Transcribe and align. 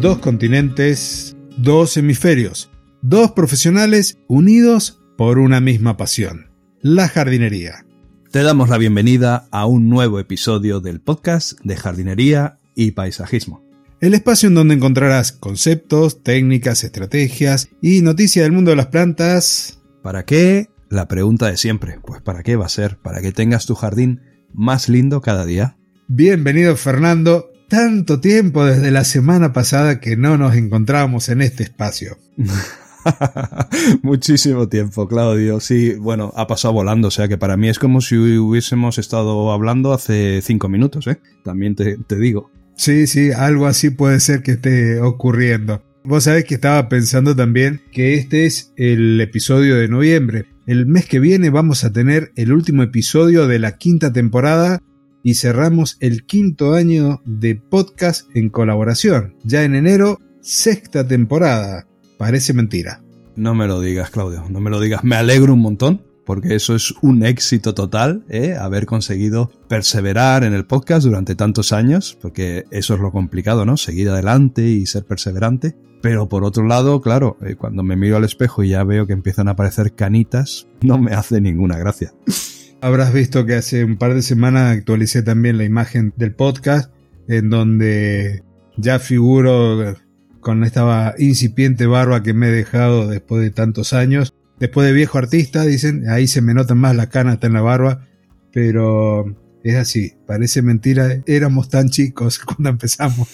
dos 0.00 0.18
continentes, 0.18 1.36
dos 1.58 1.98
hemisferios, 1.98 2.70
dos 3.02 3.32
profesionales 3.32 4.18
unidos 4.28 4.98
por 5.18 5.38
una 5.38 5.60
misma 5.60 5.98
pasión, 5.98 6.50
la 6.80 7.06
jardinería. 7.06 7.84
Te 8.30 8.42
damos 8.42 8.70
la 8.70 8.78
bienvenida 8.78 9.46
a 9.50 9.66
un 9.66 9.90
nuevo 9.90 10.18
episodio 10.18 10.80
del 10.80 11.02
podcast 11.02 11.60
de 11.64 11.76
jardinería 11.76 12.58
y 12.74 12.92
paisajismo. 12.92 13.62
El 14.00 14.14
espacio 14.14 14.48
en 14.48 14.54
donde 14.54 14.74
encontrarás 14.74 15.32
conceptos, 15.32 16.22
técnicas, 16.22 16.82
estrategias 16.82 17.68
y 17.82 18.00
noticias 18.00 18.44
del 18.44 18.52
mundo 18.52 18.70
de 18.70 18.78
las 18.78 18.86
plantas. 18.86 19.82
¿Para 20.02 20.24
qué? 20.24 20.70
La 20.88 21.08
pregunta 21.08 21.48
de 21.48 21.58
siempre. 21.58 21.98
Pues 22.02 22.22
¿para 22.22 22.42
qué 22.42 22.56
va 22.56 22.64
a 22.64 22.70
ser? 22.70 22.96
Para 22.96 23.20
que 23.20 23.32
tengas 23.32 23.66
tu 23.66 23.74
jardín 23.74 24.22
más 24.54 24.88
lindo 24.88 25.20
cada 25.20 25.44
día. 25.44 25.76
Bienvenido 26.08 26.74
Fernando. 26.76 27.49
Tanto 27.70 28.18
tiempo 28.18 28.64
desde 28.64 28.90
la 28.90 29.04
semana 29.04 29.52
pasada 29.52 30.00
que 30.00 30.16
no 30.16 30.36
nos 30.36 30.56
encontrábamos 30.56 31.28
en 31.28 31.40
este 31.40 31.62
espacio. 31.62 32.18
Muchísimo 34.02 34.68
tiempo, 34.68 35.06
Claudio. 35.06 35.60
Sí, 35.60 35.94
bueno, 35.94 36.32
ha 36.34 36.48
pasado 36.48 36.74
volando, 36.74 37.06
o 37.06 37.10
sea 37.12 37.28
que 37.28 37.38
para 37.38 37.56
mí 37.56 37.68
es 37.68 37.78
como 37.78 38.00
si 38.00 38.16
hubiésemos 38.16 38.98
estado 38.98 39.52
hablando 39.52 39.92
hace 39.92 40.42
cinco 40.42 40.68
minutos, 40.68 41.06
¿eh? 41.06 41.20
También 41.44 41.76
te, 41.76 41.96
te 41.96 42.16
digo. 42.16 42.50
Sí, 42.74 43.06
sí, 43.06 43.30
algo 43.30 43.68
así 43.68 43.90
puede 43.90 44.18
ser 44.18 44.42
que 44.42 44.52
esté 44.52 45.00
ocurriendo. 45.00 45.80
Vos 46.02 46.24
sabés 46.24 46.46
que 46.46 46.54
estaba 46.54 46.88
pensando 46.88 47.36
también 47.36 47.82
que 47.92 48.14
este 48.14 48.46
es 48.46 48.72
el 48.74 49.20
episodio 49.20 49.76
de 49.76 49.86
noviembre. 49.86 50.46
El 50.66 50.86
mes 50.86 51.06
que 51.06 51.20
viene 51.20 51.50
vamos 51.50 51.84
a 51.84 51.92
tener 51.92 52.32
el 52.34 52.52
último 52.52 52.82
episodio 52.82 53.46
de 53.46 53.60
la 53.60 53.76
quinta 53.76 54.12
temporada 54.12 54.82
y 55.22 55.34
cerramos 55.34 55.96
el 56.00 56.24
quinto 56.24 56.74
año 56.74 57.22
de 57.24 57.56
podcast 57.56 58.28
en 58.34 58.48
colaboración. 58.48 59.34
Ya 59.44 59.64
en 59.64 59.74
enero, 59.74 60.18
sexta 60.40 61.06
temporada. 61.06 61.86
Parece 62.18 62.52
mentira. 62.52 63.02
No 63.36 63.54
me 63.54 63.66
lo 63.66 63.80
digas, 63.80 64.10
Claudio, 64.10 64.44
no 64.50 64.60
me 64.60 64.70
lo 64.70 64.80
digas. 64.80 65.04
Me 65.04 65.16
alegro 65.16 65.54
un 65.54 65.60
montón 65.60 66.02
porque 66.30 66.54
eso 66.54 66.76
es 66.76 66.94
un 67.02 67.24
éxito 67.24 67.74
total, 67.74 68.24
¿eh? 68.28 68.54
haber 68.54 68.86
conseguido 68.86 69.50
perseverar 69.68 70.44
en 70.44 70.52
el 70.52 70.64
podcast 70.64 71.04
durante 71.04 71.34
tantos 71.34 71.72
años, 71.72 72.16
porque 72.20 72.66
eso 72.70 72.94
es 72.94 73.00
lo 73.00 73.10
complicado, 73.10 73.66
¿no? 73.66 73.76
Seguir 73.76 74.10
adelante 74.10 74.62
y 74.62 74.86
ser 74.86 75.04
perseverante. 75.04 75.76
Pero 76.02 76.28
por 76.28 76.44
otro 76.44 76.64
lado, 76.64 77.00
claro, 77.00 77.36
eh, 77.44 77.56
cuando 77.56 77.82
me 77.82 77.96
miro 77.96 78.16
al 78.16 78.24
espejo 78.24 78.62
y 78.62 78.68
ya 78.68 78.84
veo 78.84 79.08
que 79.08 79.12
empiezan 79.12 79.48
a 79.48 79.52
aparecer 79.52 79.94
canitas, 79.94 80.68
no 80.82 80.98
me 80.98 81.12
hace 81.12 81.40
ninguna 81.40 81.76
gracia. 81.78 82.14
Habrás 82.82 83.12
visto 83.12 83.44
que 83.44 83.54
hace 83.54 83.84
un 83.84 83.98
par 83.98 84.14
de 84.14 84.22
semanas 84.22 84.76
actualicé 84.76 85.22
también 85.22 85.58
la 85.58 85.64
imagen 85.64 86.14
del 86.16 86.34
podcast, 86.34 86.90
en 87.28 87.50
donde 87.50 88.42
ya 88.76 88.98
figuro 88.98 89.96
con 90.40 90.64
esta 90.64 91.14
incipiente 91.18 91.86
barba 91.86 92.22
que 92.22 92.32
me 92.32 92.48
he 92.48 92.52
dejado 92.52 93.06
después 93.06 93.42
de 93.42 93.50
tantos 93.50 93.92
años. 93.92 94.32
Después 94.58 94.86
de 94.86 94.94
viejo 94.94 95.18
artista, 95.18 95.64
dicen, 95.64 96.08
ahí 96.08 96.26
se 96.26 96.40
me 96.40 96.54
notan 96.54 96.78
más 96.78 96.96
las 96.96 97.08
canas 97.08 97.34
hasta 97.34 97.48
en 97.48 97.52
la 97.52 97.60
barba, 97.62 98.06
pero 98.52 99.36
es 99.62 99.76
así, 99.76 100.14
parece 100.26 100.62
mentira, 100.62 101.22
éramos 101.26 101.68
tan 101.68 101.90
chicos 101.90 102.38
cuando 102.44 102.70
empezamos. 102.70 103.28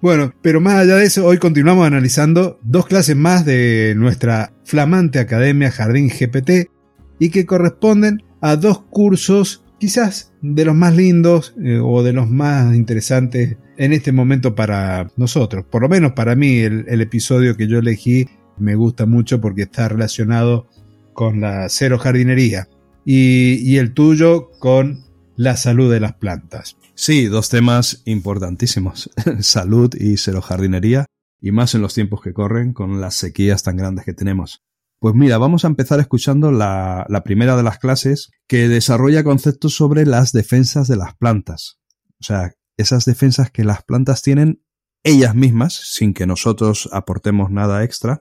bueno, 0.01 0.33
pero 0.41 0.61
más 0.61 0.75
allá 0.75 0.97
de 0.97 1.05
eso, 1.05 1.27
hoy 1.27 1.39
continuamos 1.39 1.87
analizando 1.87 2.59
dos 2.63 2.87
clases 2.87 3.17
más 3.17 3.45
de 3.45 3.95
nuestra 3.97 4.53
flamante 4.65 5.19
Academia 5.19 5.71
Jardín 5.71 6.09
GPT 6.09 6.71
y 7.19 7.31
que 7.31 7.45
corresponden 7.45 8.23
a 8.41 8.57
dos 8.57 8.81
cursos 8.81 9.63
quizás 9.79 10.33
de 10.43 10.65
los 10.65 10.75
más 10.75 10.97
lindos 10.97 11.55
eh, 11.63 11.81
o 11.83 12.03
de 12.03 12.13
los 12.13 12.29
más 12.29 12.75
interesantes 12.75 13.57
en 13.77 13.93
este 13.93 14.13
momento 14.13 14.55
para 14.55 15.11
nosotros. 15.17 15.65
Por 15.69 15.83
lo 15.83 15.89
menos 15.89 16.13
para 16.13 16.35
mí 16.35 16.59
el, 16.59 17.01
episodio 17.01 17.57
que 17.57 17.67
yo 17.67 17.79
elegí 17.79 18.27
me 18.59 18.75
gusta 18.75 19.07
mucho 19.07 19.41
porque 19.41 19.63
está 19.63 19.89
relacionado 19.89 20.69
con 21.13 21.41
la 21.41 21.69
cero 21.69 21.99
jardinería 21.99 22.69
y, 23.05 23.55
y 23.63 23.79
el 23.79 23.93
tuyo 23.93 24.51
con 24.59 25.05
la 25.37 25.57
salud 25.57 25.91
de 25.91 26.01
las 26.01 26.15
plantas. 26.15 26.77
Sí, 27.03 27.29
dos 27.29 27.49
temas 27.49 28.03
importantísimos, 28.05 29.09
salud 29.41 29.91
y 29.99 30.19
cero 30.19 30.43
jardinería, 30.43 31.07
y 31.41 31.51
más 31.51 31.75
en 31.75 31.81
los 31.81 31.95
tiempos 31.95 32.21
que 32.21 32.35
corren 32.35 32.75
con 32.75 33.01
las 33.01 33.15
sequías 33.15 33.63
tan 33.63 33.79
grandes 33.79 34.05
que 34.05 34.13
tenemos. 34.13 34.61
Pues 34.99 35.15
mira, 35.15 35.39
vamos 35.39 35.65
a 35.65 35.69
empezar 35.69 35.99
escuchando 35.99 36.53
la, 36.53 37.07
primera 37.25 37.57
de 37.57 37.63
las 37.63 37.79
clases 37.79 38.31
que 38.47 38.69
desarrolla 38.69 39.25
conceptos 39.25 39.75
sobre 39.75 40.05
las 40.05 40.33
defensas 40.33 40.89
de 40.89 40.99
las 40.99 41.17
plantas. 41.17 41.79
O 42.21 42.25
sea, 42.25 42.53
esas 42.77 43.07
defensas 43.07 43.51
que 43.51 43.65
las 43.65 43.83
plantas 43.83 44.21
tienen 44.21 44.63
ellas 45.03 45.35
mismas, 45.35 45.73
sin 45.73 46.13
que 46.13 46.27
nosotros 46.27 46.87
aportemos 46.93 47.51
nada 47.51 47.83
extra, 47.83 48.19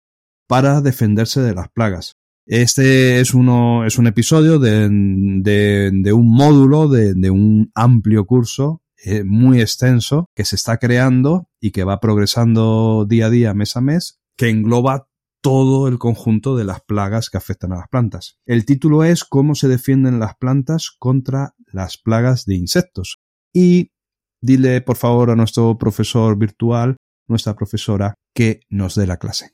para 0.48 0.80
defenderse 0.80 1.40
de 1.42 1.54
las 1.54 1.68
plagas. 1.68 2.16
Este 2.46 3.20
es, 3.20 3.32
un 3.32 4.06
episodio 4.06 4.58
de, 4.58 4.86
un 4.86 6.36
módulo, 6.36 6.88
de, 6.88 7.14
de, 7.14 7.30
un 7.30 7.70
amplio 7.74 8.26
curso 8.26 8.82
eh, 9.02 9.22
muy 9.24 9.60
extenso 9.60 10.30
que 10.34 10.44
se 10.44 10.56
está 10.56 10.78
creando 10.78 11.48
y 11.60 11.72
que 11.72 11.84
va 11.84 12.00
progresando 12.00 13.06
día 13.06 13.26
a 13.26 13.30
día, 13.30 13.54
mes 13.54 13.76
a 13.76 13.80
mes, 13.80 14.20
que 14.36 14.48
engloba 14.48 15.08
todo 15.42 15.88
el 15.88 15.98
conjunto 15.98 16.56
de 16.56 16.64
las 16.64 16.80
plagas 16.80 17.28
que 17.28 17.36
afectan 17.36 17.72
a 17.72 17.76
las 17.76 17.88
plantas. 17.88 18.38
El 18.46 18.64
título 18.64 19.04
es 19.04 19.24
Cómo 19.24 19.54
se 19.54 19.68
defienden 19.68 20.18
las 20.18 20.36
plantas 20.36 20.90
contra 20.98 21.54
las 21.70 21.98
plagas 21.98 22.46
de 22.46 22.54
insectos. 22.54 23.18
Y 23.52 23.92
dile 24.40 24.80
por 24.80 24.96
favor 24.96 25.30
a 25.30 25.36
nuestro 25.36 25.76
profesor 25.76 26.38
virtual, 26.38 26.96
nuestra 27.28 27.54
profesora, 27.54 28.14
que 28.34 28.60
nos 28.70 28.94
dé 28.94 29.06
la 29.06 29.18
clase. 29.18 29.52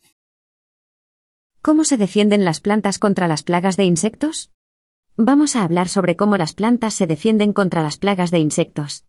¿Cómo 1.62 1.84
se 1.84 1.98
defienden 1.98 2.46
las 2.46 2.60
plantas 2.60 2.98
contra 2.98 3.28
las 3.28 3.42
plagas 3.42 3.76
de 3.76 3.84
insectos? 3.84 4.50
Vamos 5.18 5.56
a 5.56 5.62
hablar 5.62 5.88
sobre 5.88 6.16
cómo 6.16 6.38
las 6.38 6.54
plantas 6.54 6.94
se 6.94 7.06
defienden 7.06 7.52
contra 7.52 7.82
las 7.82 7.98
plagas 7.98 8.30
de 8.30 8.38
insectos. 8.38 9.04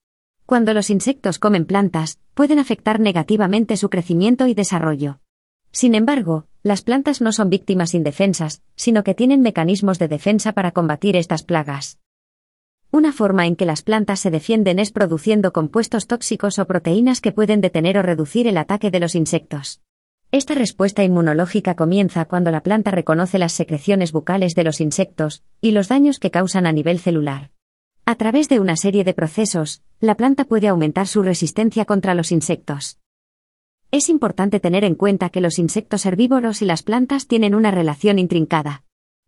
Cuando 0.45 0.73
los 0.73 0.89
insectos 0.89 1.39
comen 1.39 1.63
plantas, 1.63 2.19
pueden 2.34 2.59
afectar 2.59 3.00
negativamente 3.00 3.78
su 3.78 3.89
crecimiento 3.89 4.47
y 4.47 4.53
desarrollo. 4.53 5.22
Sin 5.72 5.95
embargo, 5.95 6.45
las 6.62 6.81
plantas 6.81 7.22
no 7.22 7.31
son 7.31 7.50
víctimas 7.50 7.94
indefensas, 7.94 8.62
sino 8.75 9.06
que 9.06 9.16
tienen 9.16 9.39
mecanismos 9.39 9.97
de 9.97 10.09
defensa 10.09 10.51
para 10.51 10.73
combatir 10.73 11.16
estas 11.16 11.44
plagas. 11.44 12.00
Una 12.91 13.13
forma 13.13 13.47
en 13.47 13.56
que 13.56 13.66
las 13.66 13.81
plantas 13.81 14.19
se 14.19 14.29
defienden 14.29 14.78
es 14.78 14.91
produciendo 14.91 15.53
compuestos 15.53 16.06
tóxicos 16.06 16.59
o 16.59 16.68
proteínas 16.68 17.22
que 17.22 17.31
pueden 17.31 17.62
detener 17.62 17.97
o 17.97 18.01
reducir 18.01 18.45
el 18.45 18.57
ataque 18.57 18.91
de 18.91 19.00
los 19.00 19.16
insectos. 19.16 19.79
Esta 20.34 20.56
respuesta 20.56 21.03
inmunológica 21.03 21.75
comienza 21.75 22.24
cuando 22.24 22.52
la 22.52 22.64
planta 22.64 22.90
reconoce 22.90 23.38
las 23.38 23.52
secreciones 23.52 24.14
bucales 24.14 24.56
de 24.56 24.64
los 24.64 24.80
insectos 24.80 25.44
y 25.59 25.72
los 25.72 25.90
daños 25.90 26.19
que 26.19 26.31
causan 26.31 26.66
a 26.66 26.72
nivel 26.72 27.00
celular. 27.00 27.52
A 28.06 28.16
través 28.16 28.47
de 28.47 28.62
una 28.62 28.78
serie 28.78 29.03
de 29.03 29.14
procesos, 29.14 29.81
la 30.00 30.16
planta 30.16 30.46
puede 30.46 30.69
aumentar 30.69 31.08
su 31.08 31.22
resistencia 31.22 31.84
contra 31.84 32.16
los 32.16 32.31
insectos. 32.31 32.97
Es 33.92 34.08
importante 34.08 34.62
tener 34.62 34.86
en 34.86 34.96
cuenta 34.96 35.30
que 35.31 35.42
los 35.42 35.59
insectos 35.59 36.06
herbívoros 36.06 36.62
y 36.62 36.66
las 36.66 36.81
plantas 36.81 37.28
tienen 37.28 37.53
una 37.53 37.72
relación 37.72 38.18
intrincada. 38.18 38.86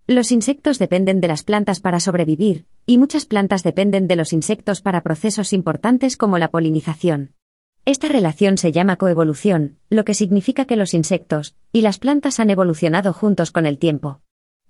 Los 0.08 0.32
insectos 0.32 0.80
dependen 0.80 1.20
de 1.20 1.28
las 1.28 1.44
plantas 1.44 1.82
para 1.82 2.00
sobrevivir, 2.00 2.66
y 2.86 2.98
muchas 2.98 3.26
plantas 3.26 3.62
dependen 3.64 4.08
de 4.08 4.16
los 4.16 4.32
insectos 4.32 4.82
para 4.82 5.02
procesos 5.02 5.52
importantes 5.52 6.16
como 6.16 6.38
la 6.38 6.50
polinización. 6.50 7.34
Esta 7.86 8.08
relación 8.08 8.58
se 8.58 8.72
llama 8.72 8.96
coevolución, 8.96 9.78
lo 9.90 10.06
que 10.06 10.14
significa 10.14 10.64
que 10.64 10.78
los 10.78 10.94
insectos 10.94 11.56
y 11.74 11.82
las 11.82 12.00
plantas 12.00 12.40
han 12.40 12.50
evolucionado 12.50 13.12
juntos 13.12 13.52
con 13.52 13.66
el 13.66 13.78
tiempo. 13.78 14.22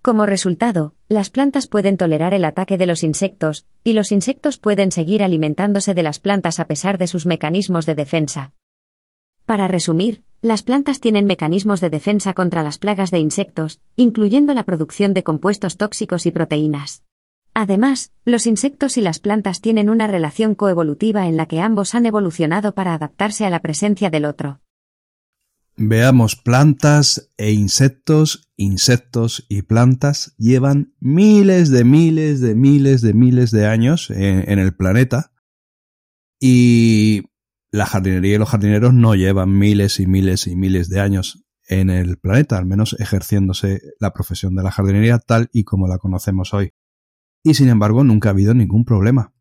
Como 0.02 0.26
resultado, 0.26 0.96
las 1.10 1.30
plantas 1.30 1.68
pueden 1.68 1.96
tolerar 1.96 2.34
el 2.34 2.44
ataque 2.44 2.76
de 2.76 2.88
los 2.88 3.04
insectos, 3.04 3.68
y 3.84 3.94
los 3.94 4.12
insectos 4.12 4.58
pueden 4.58 4.92
seguir 4.92 5.22
alimentándose 5.22 5.94
de 5.94 6.02
las 6.02 6.20
plantas 6.20 6.60
a 6.60 6.66
pesar 6.66 6.98
de 6.98 7.06
sus 7.06 7.28
mecanismos 7.28 7.86
de 7.86 7.94
defensa. 7.94 8.54
Para 9.46 9.68
resumir, 9.68 10.24
las 10.42 10.64
plantas 10.64 11.00
tienen 11.00 11.26
mecanismos 11.26 11.82
de 11.82 11.92
defensa 11.92 12.34
contra 12.34 12.64
las 12.64 12.80
plagas 12.80 13.12
de 13.12 13.20
insectos, 13.20 13.80
incluyendo 13.96 14.56
la 14.56 14.64
producción 14.64 15.14
de 15.14 15.24
compuestos 15.24 15.78
tóxicos 15.78 16.26
y 16.26 16.32
proteínas. 16.32 17.04
Además, 17.54 18.12
los 18.26 18.48
insectos 18.48 18.98
y 18.98 19.02
las 19.02 19.20
plantas 19.20 19.62
tienen 19.62 19.90
una 19.90 20.08
relación 20.08 20.56
coevolutiva 20.56 21.28
en 21.28 21.38
la 21.38 21.46
que 21.46 21.62
ambos 21.62 21.94
han 21.94 22.06
evolucionado 22.06 22.74
para 22.74 22.96
adaptarse 22.96 23.46
a 23.46 23.50
la 23.50 23.62
presencia 23.62 24.10
del 24.10 24.26
otro. 24.26 24.60
Veamos 25.76 26.36
plantas 26.36 27.32
e 27.38 27.52
insectos, 27.52 28.52
insectos 28.58 29.46
y 29.50 29.64
plantas 29.64 30.36
llevan 30.38 30.94
miles 31.00 31.72
de 31.72 31.84
miles 31.84 32.42
de 32.42 32.54
miles 32.54 33.02
de 33.02 33.14
miles 33.14 33.50
de 33.50 33.66
años 33.66 34.12
en, 34.12 34.50
en 34.50 34.60
el 34.60 34.76
planeta 34.76 35.32
y 36.40 37.24
la 37.72 37.88
jardinería 37.88 38.36
y 38.36 38.38
los 38.38 38.50
jardineros 38.50 38.94
no 38.94 39.16
llevan 39.16 39.58
miles 39.58 40.00
y 40.00 40.06
miles 40.06 40.46
y 40.46 40.56
miles 40.56 40.90
de 40.90 41.00
años 41.00 41.44
en 41.68 41.90
el 41.90 42.18
planeta, 42.18 42.58
al 42.58 42.66
menos 42.66 42.96
ejerciéndose 43.00 43.82
la 44.00 44.14
profesión 44.14 44.56
de 44.56 44.62
la 44.62 44.72
jardinería 44.72 45.18
tal 45.18 45.50
y 45.54 45.64
como 45.64 45.88
la 45.88 45.98
conocemos 45.98 46.54
hoy. 46.54 46.72
Y 47.44 47.56
sin 47.56 47.70
embargo 47.70 48.04
nunca 48.04 48.30
ha 48.30 48.32
habido 48.32 48.54
ningún 48.54 48.86
problema. 48.86 49.34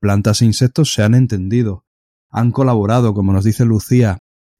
Plantas 0.00 0.40
e 0.40 0.46
insectos 0.46 0.92
se 0.92 1.02
han 1.02 1.14
entendido, 1.14 1.84
han 2.30 2.52
colaborado, 2.52 3.12
como 3.12 3.32
nos 3.32 3.44
dice 3.44 3.66
Lucía, 3.66 4.18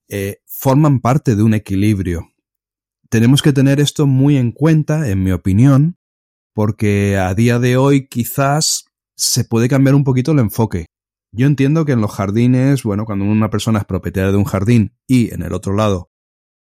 eh, 0.09 0.43
forman 0.47 1.01
parte 1.01 1.35
de 1.35 1.43
un 1.43 1.55
equilibrio. 1.55 2.33
Tenemos 3.09 3.43
que 3.43 3.53
tener 3.53 3.81
esto 3.81 4.07
muy 4.07 4.37
en 4.37 4.53
cuenta, 4.53 5.09
en 5.09 5.23
mi 5.23 5.33
opinión, 5.33 5.97
porque 6.53 7.17
a 7.17 7.35
día 7.35 7.59
de 7.59 7.77
hoy 7.77 8.07
quizás 8.07 8.85
se 9.17 9.45
puede 9.45 9.69
cambiar 9.69 9.95
un 9.95 10.05
poquito 10.05 10.33
el 10.33 10.41
enfoque. 10.41 10.87
Yo 11.33 11.47
entiendo 11.47 11.85
que 11.85 11.93
en 11.93 12.01
los 12.01 12.13
jardines, 12.13 12.83
bueno, 12.83 13.05
cuando 13.05 13.25
una 13.25 13.51
persona 13.51 13.79
es 13.79 13.85
propietaria 13.85 14.31
de 14.31 14.37
un 14.37 14.45
jardín 14.45 14.97
y 15.07 15.33
en 15.33 15.43
el 15.43 15.53
otro 15.53 15.75
lado 15.75 16.11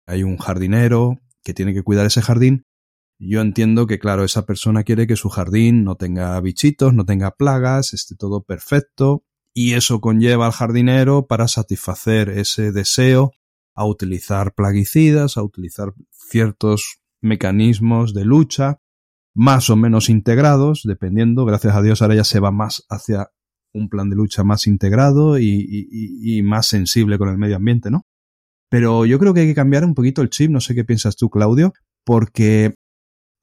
hay 0.06 0.22
un 0.22 0.38
jardinero 0.38 1.18
que 1.42 1.54
tiene 1.54 1.74
que 1.74 1.82
cuidar 1.82 2.06
ese 2.06 2.22
jardín, 2.22 2.64
yo 3.18 3.40
entiendo 3.40 3.86
que, 3.86 3.98
claro, 3.98 4.24
esa 4.24 4.46
persona 4.46 4.82
quiere 4.82 5.06
que 5.06 5.16
su 5.16 5.28
jardín 5.28 5.84
no 5.84 5.96
tenga 5.96 6.40
bichitos, 6.40 6.94
no 6.94 7.04
tenga 7.04 7.32
plagas, 7.32 7.94
esté 7.94 8.16
todo 8.16 8.42
perfecto, 8.42 9.24
y 9.54 9.74
eso 9.74 10.00
conlleva 10.00 10.46
al 10.46 10.52
jardinero 10.52 11.26
para 11.26 11.48
satisfacer 11.48 12.28
ese 12.28 12.72
deseo 12.72 13.32
a 13.74 13.86
utilizar 13.86 14.54
plaguicidas, 14.54 15.36
a 15.36 15.42
utilizar 15.42 15.94
ciertos 16.10 16.98
mecanismos 17.20 18.14
de 18.14 18.24
lucha, 18.24 18.80
más 19.34 19.70
o 19.70 19.76
menos 19.76 20.08
integrados, 20.08 20.82
dependiendo, 20.84 21.44
gracias 21.44 21.74
a 21.74 21.82
Dios 21.82 22.02
ahora 22.02 22.14
ya 22.14 22.24
se 22.24 22.40
va 22.40 22.52
más 22.52 22.84
hacia 22.88 23.30
un 23.72 23.88
plan 23.88 24.08
de 24.08 24.16
lucha 24.16 24.44
más 24.44 24.66
integrado 24.66 25.38
y, 25.38 26.40
más 26.44 26.66
sensible 26.66 27.18
con 27.18 27.28
el 27.28 27.38
medio 27.38 27.56
ambiente, 27.56 27.90
¿no? 27.90 28.06
Pero 28.70 29.04
yo 29.04 29.18
creo 29.18 29.34
que 29.34 29.40
hay 29.40 29.46
que 29.48 29.54
cambiar 29.54 29.84
un 29.84 29.94
poquito 29.94 30.22
el 30.22 30.30
chip, 30.30 30.50
no 30.50 30.60
sé 30.60 30.74
qué 30.74 30.84
piensas 30.84 31.16
tú, 31.16 31.28
Claudio, 31.28 31.72
porque, 32.04 32.74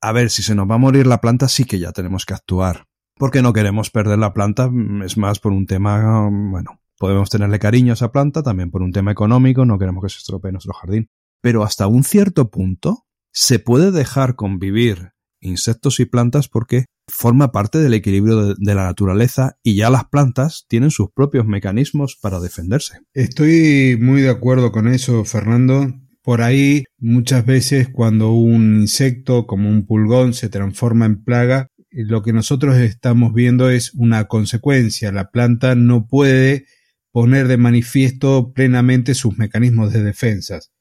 a 0.01 0.11
ver, 0.11 0.29
si 0.29 0.43
se 0.43 0.55
nos 0.55 0.69
va 0.69 0.75
a 0.75 0.79
morir 0.79 1.07
la 1.07 1.21
planta, 1.21 1.47
sí 1.47 1.65
que 1.65 1.79
ya 1.79 1.91
tenemos 1.91 2.25
que 2.25 2.33
actuar. 2.33 2.87
Porque 3.17 3.41
no 3.41 3.53
queremos 3.53 3.91
perder 3.91 4.17
la 4.17 4.33
planta, 4.33 4.67
mm, 4.67 5.03
es 5.03 5.17
más 5.17 5.39
por 5.39 5.51
un 5.51 5.67
tema, 5.67 6.27
bueno, 6.29 6.81
podemos 6.97 7.29
tenerle 7.29 7.59
cariño 7.59 7.91
a 7.91 7.93
esa 7.93 8.11
planta, 8.11 8.41
también 8.41 8.71
por 8.71 8.81
un 8.81 8.91
tema 8.91 9.11
económico, 9.11 9.65
no 9.65 9.77
queremos 9.77 10.03
que 10.03 10.09
se 10.09 10.17
estropee 10.17 10.51
nuestro 10.51 10.73
jardín. 10.73 11.09
Pero 11.41 11.63
hasta 11.63 11.87
un 11.87 12.03
cierto 12.03 12.49
punto, 12.49 13.05
se 13.31 13.59
puede 13.59 13.91
dejar 13.91 14.35
convivir 14.35 15.11
insectos 15.39 15.99
y 15.99 16.05
plantas 16.05 16.47
porque 16.47 16.85
forma 17.07 17.51
parte 17.51 17.79
del 17.79 17.93
equilibrio 17.93 18.55
de, 18.55 18.75
la 18.75 18.85
naturaleza 18.85 19.57
y 19.63 19.75
ya 19.75 19.89
las 19.89 20.05
plantas 20.05 20.65
tienen 20.67 20.91
sus 20.91 21.11
propios 21.11 21.45
mecanismos 21.45 22.17
para 22.21 22.39
defenderse. 22.39 22.99
Estoy 23.13 23.97
muy 23.99 24.21
de 24.21 24.29
acuerdo 24.29 24.71
con 24.71 24.87
eso, 24.87 25.25
Fernando. 25.25 25.91
Por 26.23 26.43
ahí, 26.43 26.83
muchas 26.99 27.45
veces 27.45 27.89
cuando 27.89 28.31
un 28.31 28.81
insecto 28.81 29.47
como 29.47 29.69
un 29.69 29.87
pulgón 29.87 30.33
se 30.33 30.49
transforma 30.49 31.05
en 31.05 31.23
plaga, 31.23 31.67
lo 31.89 32.21
que 32.21 32.31
nosotros 32.31 32.77
estamos 32.77 33.33
viendo 33.33 33.69
es 33.69 33.93
una 33.95 34.25
consecuencia. 34.25 35.11
La 35.11 35.31
planta 35.31 35.73
no 35.75 36.07
puede 36.07 36.65
poner 37.11 37.47
de 37.47 37.57
manifiesto 37.57 38.53
plenamente 38.53 39.15
sus 39.15 39.37
mecanismos 39.37 39.91
de 39.91 40.03
defensas. 40.03 40.71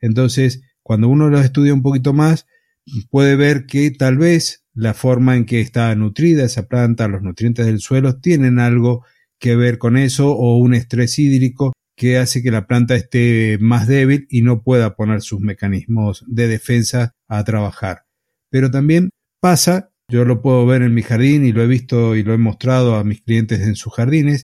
Entonces, 0.00 0.62
cuando 0.82 1.08
uno 1.08 1.28
los 1.28 1.44
estudia 1.44 1.74
un 1.74 1.82
poquito 1.82 2.12
más, 2.12 2.46
puede 3.10 3.36
ver 3.36 3.66
que 3.66 3.90
tal 3.90 4.18
vez 4.18 4.64
la 4.74 4.94
forma 4.94 5.36
en 5.36 5.46
que 5.46 5.60
está 5.60 5.94
nutrida 5.94 6.44
esa 6.44 6.66
planta, 6.66 7.08
los 7.08 7.22
nutrientes 7.22 7.66
del 7.66 7.80
suelo, 7.80 8.18
tienen 8.18 8.58
algo 8.58 9.04
que 9.38 9.54
ver 9.54 9.78
con 9.78 9.96
eso 9.96 10.32
o 10.32 10.56
un 10.58 10.74
estrés 10.74 11.18
hídrico 11.18 11.72
que 11.98 12.16
hace 12.16 12.42
que 12.42 12.52
la 12.52 12.68
planta 12.68 12.94
esté 12.94 13.58
más 13.60 13.88
débil 13.88 14.28
y 14.30 14.42
no 14.42 14.62
pueda 14.62 14.94
poner 14.94 15.20
sus 15.20 15.40
mecanismos 15.40 16.24
de 16.28 16.46
defensa 16.46 17.16
a 17.26 17.42
trabajar. 17.42 18.04
Pero 18.50 18.70
también 18.70 19.10
pasa, 19.40 19.90
yo 20.08 20.24
lo 20.24 20.40
puedo 20.40 20.64
ver 20.64 20.82
en 20.82 20.94
mi 20.94 21.02
jardín 21.02 21.44
y 21.44 21.52
lo 21.52 21.60
he 21.60 21.66
visto 21.66 22.14
y 22.14 22.22
lo 22.22 22.32
he 22.32 22.38
mostrado 22.38 22.94
a 22.94 23.02
mis 23.02 23.20
clientes 23.20 23.60
en 23.62 23.74
sus 23.74 23.92
jardines, 23.92 24.44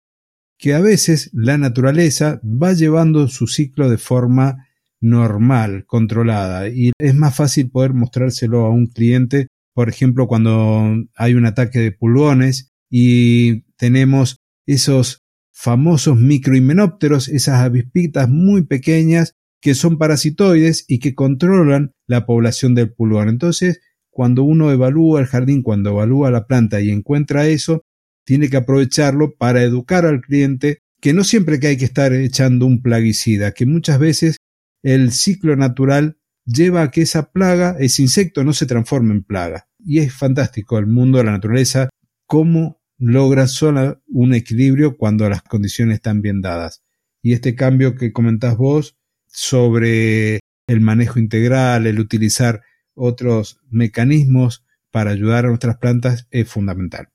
que 0.58 0.74
a 0.74 0.80
veces 0.80 1.30
la 1.34 1.58
naturaleza 1.58 2.40
va 2.44 2.72
llevando 2.72 3.28
su 3.28 3.48
ciclo 3.48 3.90
de 3.90 3.98
forma 3.98 4.68
normal, 5.02 5.84
controlada. 5.86 6.70
Y 6.70 6.94
es 7.00 7.16
más 7.16 7.36
fácil 7.36 7.70
poder 7.70 7.94
mostrárselo 7.94 8.66
a 8.66 8.70
un 8.70 8.88
cliente, 8.88 9.48
por 9.74 9.90
ejemplo, 9.90 10.26
cuando 10.28 10.86
hay 11.16 11.34
un 11.34 11.46
ataque 11.46 11.80
de 11.80 11.92
pulgones 11.92 12.72
y 12.90 13.64
tenemos 13.76 14.38
esos 14.66 15.21
famosos 15.62 16.18
microhimenópteros, 16.18 17.30
esas 17.30 17.60
avispitas 17.60 18.28
muy 18.28 18.64
pequeñas 18.64 19.36
que 19.62 19.76
son 19.76 20.00
parasitoides 20.00 20.86
y 20.88 20.98
que 20.98 21.14
controlan 21.14 21.92
la 22.08 22.26
población 22.26 22.74
del 22.74 22.92
pulgón. 22.92 23.30
Entonces, 23.30 23.80
cuando 24.10 24.42
uno 24.42 24.72
evalúa 24.72 25.20
el 25.20 25.28
jardín, 25.28 25.62
cuando 25.62 25.92
evalúa 25.92 26.32
la 26.32 26.48
planta 26.48 26.82
y 26.82 26.90
encuentra 26.90 27.46
eso, 27.46 27.84
tiene 28.26 28.50
que 28.50 28.58
aprovecharlo 28.58 29.36
para 29.38 29.62
educar 29.62 30.08
al 30.08 30.22
cliente 30.22 30.80
que 31.00 31.14
no 31.14 31.24
siempre 31.24 31.60
que 31.60 31.68
hay 31.68 31.78
que 31.78 31.86
estar 31.86 32.12
echando 32.12 32.66
un 32.66 32.82
plaguicida, 32.82 33.52
que 33.52 33.68
muchas 33.68 34.00
veces 34.00 34.38
el 34.82 35.12
ciclo 35.12 35.56
natural 35.56 36.18
lleva 36.44 36.82
a 36.82 36.90
que 36.90 37.02
esa 37.02 37.32
plaga, 37.32 37.76
ese 37.80 38.02
insecto, 38.02 38.44
no 38.44 38.54
se 38.54 38.66
transforme 38.66 39.14
en 39.14 39.24
plaga. 39.24 39.68
Y 39.78 40.00
es 40.00 40.12
fantástico 40.12 40.80
el 40.80 40.88
mundo 40.88 41.20
de 41.20 41.26
la 41.26 41.34
naturaleza, 41.34 41.90
cómo 42.26 42.81
logra 43.02 43.48
solo 43.48 44.00
un 44.08 44.36
equilibrio 44.36 44.96
cuando 44.96 45.28
las 45.28 45.42
condiciones 45.42 45.96
están 45.96 46.22
bien 46.22 46.40
dadas. 46.40 46.84
Y 47.24 47.34
este 47.34 47.56
cambio 47.56 47.96
que 47.96 48.14
comentás 48.14 48.58
vos 48.58 48.96
sobre 49.26 50.40
el 50.68 50.82
manejo 50.82 51.18
integral, 51.18 51.88
el 51.88 52.00
utilizar 52.00 52.62
otros 52.94 53.60
mecanismos 53.72 54.64
para 54.92 55.10
ayudar 55.12 55.46
a 55.46 55.48
nuestras 55.50 55.78
plantas 55.78 56.28
es 56.30 56.48
fundamental. 56.48 57.10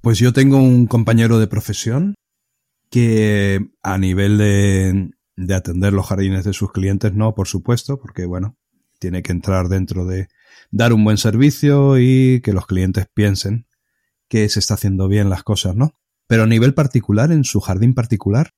Pues 0.00 0.18
yo 0.18 0.32
tengo 0.32 0.56
un 0.56 0.86
compañero 0.86 1.38
de 1.38 1.48
profesión 1.48 2.14
que 2.88 3.60
a 3.82 3.98
nivel 3.98 4.38
de, 4.38 5.10
de 5.36 5.54
atender 5.54 5.92
los 5.92 6.06
jardines 6.06 6.44
de 6.44 6.54
sus 6.54 6.72
clientes, 6.72 7.12
no, 7.12 7.34
por 7.34 7.46
supuesto, 7.46 7.98
porque 7.98 8.24
bueno, 8.24 8.56
tiene 8.98 9.22
que 9.22 9.32
entrar 9.32 9.68
dentro 9.68 10.06
de 10.06 10.28
dar 10.70 10.94
un 10.94 11.04
buen 11.04 11.18
servicio 11.18 11.98
y 11.98 12.40
que 12.40 12.54
los 12.54 12.66
clientes 12.66 13.06
piensen 13.12 13.66
que 14.28 14.48
se 14.48 14.58
está 14.58 14.74
haciendo 14.74 15.08
bien 15.08 15.30
las 15.30 15.42
cosas, 15.42 15.76
¿no? 15.76 15.94
Pero 16.26 16.44
a 16.44 16.46
nivel 16.46 16.74
particular, 16.74 17.30
en 17.32 17.44
su 17.44 17.60
jardín 17.60 17.94
particular, 17.94 18.54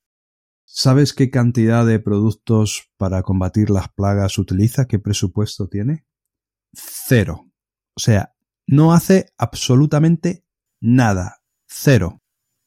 ¿sabes 0.65 1.13
qué 1.13 1.29
cantidad 1.29 1.85
de 1.85 1.99
productos 1.99 2.89
para 2.97 3.21
combatir 3.23 3.69
las 3.69 3.89
plagas 3.89 4.37
utiliza? 4.37 4.85
¿Qué 4.85 4.99
presupuesto 4.99 5.67
tiene? 5.67 6.05
Cero. 6.73 7.51
O 7.95 7.99
sea, 7.99 8.33
no 8.65 8.93
hace 8.93 9.33
absolutamente 9.37 10.45
nada. 10.81 11.41
Cero. 11.67 12.21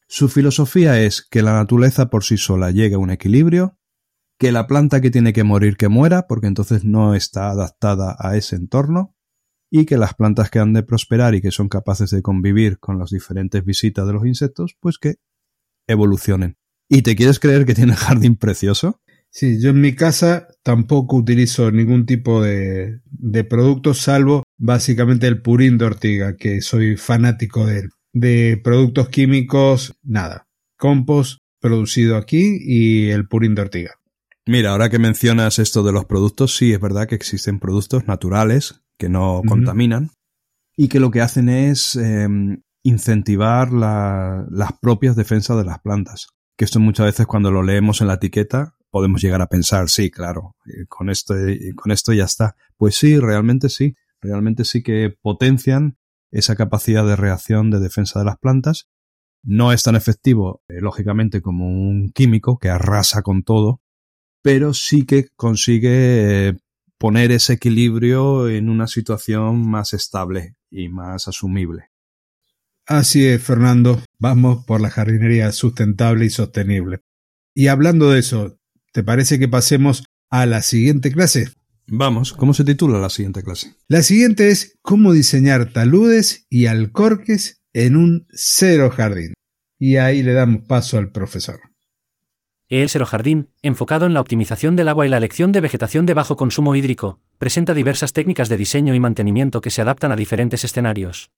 Su 0.07 0.29
filosofía 0.29 1.01
es 1.01 1.21
que 1.21 1.41
la 1.41 1.53
naturaleza 1.53 2.09
por 2.09 2.23
sí 2.23 2.37
sola 2.37 2.71
llegue 2.71 2.95
a 2.95 2.99
un 2.99 3.09
equilibrio 3.09 3.77
que 4.37 4.51
la 4.51 4.67
planta 4.67 5.01
que 5.01 5.11
tiene 5.11 5.33
que 5.33 5.43
morir 5.43 5.77
que 5.77 5.87
muera, 5.87 6.27
porque 6.27 6.47
entonces 6.47 6.83
no 6.83 7.15
está 7.15 7.49
adaptada 7.49 8.15
a 8.19 8.35
ese 8.35 8.55
entorno, 8.55 9.15
y 9.75 9.85
que 9.85 9.97
las 9.97 10.13
plantas 10.13 10.51
que 10.51 10.59
han 10.59 10.71
de 10.71 10.83
prosperar 10.83 11.33
y 11.33 11.41
que 11.41 11.49
son 11.49 11.67
capaces 11.67 12.11
de 12.11 12.21
convivir 12.21 12.77
con 12.77 12.99
las 12.99 13.09
diferentes 13.09 13.65
visitas 13.65 14.05
de 14.05 14.13
los 14.13 14.23
insectos, 14.23 14.77
pues 14.79 14.99
que 14.99 15.15
evolucionen. 15.87 16.57
¿Y 16.87 17.01
te 17.01 17.15
quieres 17.15 17.39
creer 17.39 17.65
que 17.65 17.73
tiene 17.73 17.95
jardín 17.95 18.35
precioso? 18.35 19.01
Sí, 19.31 19.59
yo 19.59 19.71
en 19.71 19.81
mi 19.81 19.95
casa 19.95 20.47
tampoco 20.61 21.15
utilizo 21.15 21.71
ningún 21.71 22.05
tipo 22.05 22.39
de, 22.39 22.99
de 23.05 23.43
producto, 23.45 23.95
salvo 23.95 24.43
básicamente 24.59 25.25
el 25.25 25.41
purín 25.41 25.79
de 25.79 25.85
ortiga, 25.85 26.37
que 26.37 26.61
soy 26.61 26.95
fanático 26.95 27.65
de 27.65 27.79
él. 27.79 27.89
De 28.13 28.61
productos 28.63 29.09
químicos, 29.09 29.95
nada. 30.03 30.45
Compost 30.77 31.39
producido 31.59 32.17
aquí 32.17 32.59
y 32.61 33.09
el 33.09 33.27
purín 33.27 33.55
de 33.55 33.63
ortiga. 33.63 33.95
Mira, 34.45 34.69
ahora 34.69 34.91
que 34.91 34.99
mencionas 34.99 35.57
esto 35.57 35.81
de 35.81 35.93
los 35.93 36.05
productos, 36.05 36.55
sí, 36.55 36.73
es 36.73 36.79
verdad 36.79 37.07
que 37.07 37.15
existen 37.15 37.59
productos 37.59 38.05
naturales 38.05 38.82
que 39.03 39.09
no 39.09 39.41
contaminan 39.45 40.11
y 40.77 40.87
que 40.87 41.01
lo 41.01 41.11
que 41.11 41.19
hacen 41.19 41.49
es 41.49 41.97
em, 41.97 42.61
incentivar 42.83 43.73
las 43.73 44.73
propias 44.81 45.17
defensas 45.17 45.57
de 45.57 45.65
las 45.65 45.79
plantas. 45.79 46.27
Que 46.57 46.63
esto 46.63 46.79
muchas 46.79 47.07
veces 47.07 47.27
cuando 47.27 47.51
lo 47.51 47.63
leemos 47.63 47.99
en 47.99 48.07
la 48.07 48.13
etiqueta 48.13 48.75
podemos 48.89 49.21
llegar 49.21 49.41
a 49.41 49.47
pensar, 49.47 49.89
sí, 49.89 50.09
claro, 50.09 50.55
eh, 50.67 50.85
con 50.87 51.09
esto, 51.09 51.33
con 51.75 51.91
esto 51.91 52.13
ya 52.13 52.23
está. 52.23 52.55
Pues 52.77 52.95
sí, 52.95 53.19
realmente 53.19 53.67
sí, 53.67 53.93
realmente 54.21 54.63
sí 54.63 54.83
que 54.83 55.13
potencian 55.21 55.97
esa 56.31 56.55
capacidad 56.55 57.05
de 57.05 57.17
reacción 57.17 57.71
de 57.71 57.81
defensa 57.81 58.19
de 58.19 58.25
las 58.25 58.37
plantas. 58.37 58.87
No 59.43 59.73
es 59.73 59.83
tan 59.83 59.97
efectivo, 59.97 60.63
eh, 60.69 60.79
lógicamente, 60.79 61.41
como 61.41 61.67
un 61.67 62.13
químico 62.13 62.57
que 62.57 62.69
arrasa 62.69 63.21
con 63.21 63.43
todo, 63.43 63.81
pero 64.41 64.73
sí 64.73 65.05
que 65.05 65.27
consigue 65.35 66.49
eh, 66.49 66.57
poner 67.03 67.33
ese 67.33 67.51
equilibrio 67.51 68.47
en 68.47 68.69
una 68.69 68.87
situación 68.87 69.69
más 69.69 69.91
estable 69.91 70.55
y 70.71 70.87
más 70.87 71.27
asumible. 71.27 71.89
Así 72.87 73.27
es, 73.27 73.43
Fernando. 73.43 74.01
Vamos 74.19 74.63
por 74.63 74.79
la 74.79 74.89
jardinería 74.89 75.51
sustentable 75.51 76.23
y 76.23 76.29
sostenible. 76.29 77.01
Y 77.53 77.67
hablando 77.67 78.09
de 78.09 78.19
eso, 78.19 78.57
¿te 78.93 79.03
parece 79.03 79.37
que 79.37 79.49
pasemos 79.49 80.05
a 80.29 80.45
la 80.45 80.61
siguiente 80.61 81.11
clase? 81.11 81.49
Vamos, 81.87 82.31
¿cómo 82.31 82.53
se 82.53 82.63
titula 82.63 82.99
la 82.99 83.09
siguiente 83.09 83.43
clase? 83.43 83.75
La 83.89 84.01
siguiente 84.01 84.47
es 84.47 84.77
cómo 84.81 85.11
diseñar 85.11 85.73
taludes 85.73 86.45
y 86.49 86.67
alcorques 86.67 87.61
en 87.73 87.97
un 87.97 88.27
cero 88.31 88.89
jardín. 88.89 89.33
Y 89.77 89.97
ahí 89.97 90.23
le 90.23 90.31
damos 90.31 90.65
paso 90.69 90.97
al 90.97 91.11
profesor. 91.11 91.59
El 92.81 93.05
Jardín, 93.05 93.49
enfocado 93.61 94.07
en 94.07 94.15
la 94.15 94.21
optimización 94.21 94.75
del 94.75 94.87
agua 94.87 95.05
y 95.05 95.09
la 95.09 95.17
elección 95.17 95.51
de 95.51 95.61
vegetación 95.61 96.07
de 96.07 96.15
bajo 96.15 96.35
consumo 96.35 96.73
hídrico, 96.73 97.19
presenta 97.37 97.75
diversas 97.75 98.13
técnicas 98.13 98.49
de 98.49 98.57
diseño 98.57 98.95
y 98.95 98.99
mantenimiento 98.99 99.61
que 99.61 99.69
se 99.69 99.83
adaptan 99.83 100.11
a 100.11 100.15
diferentes 100.15 100.63
escenarios. 100.63 101.29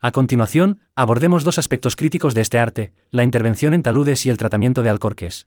A 0.00 0.10
continuación, 0.10 0.80
abordemos 0.96 1.44
dos 1.44 1.58
aspectos 1.60 1.94
críticos 1.94 2.34
de 2.34 2.40
este 2.40 2.58
arte, 2.58 2.92
la 3.12 3.22
intervención 3.22 3.74
en 3.74 3.84
taludes 3.84 4.26
y 4.26 4.30
el 4.30 4.38
tratamiento 4.38 4.82
de 4.82 4.90
alcorques. 4.90 5.46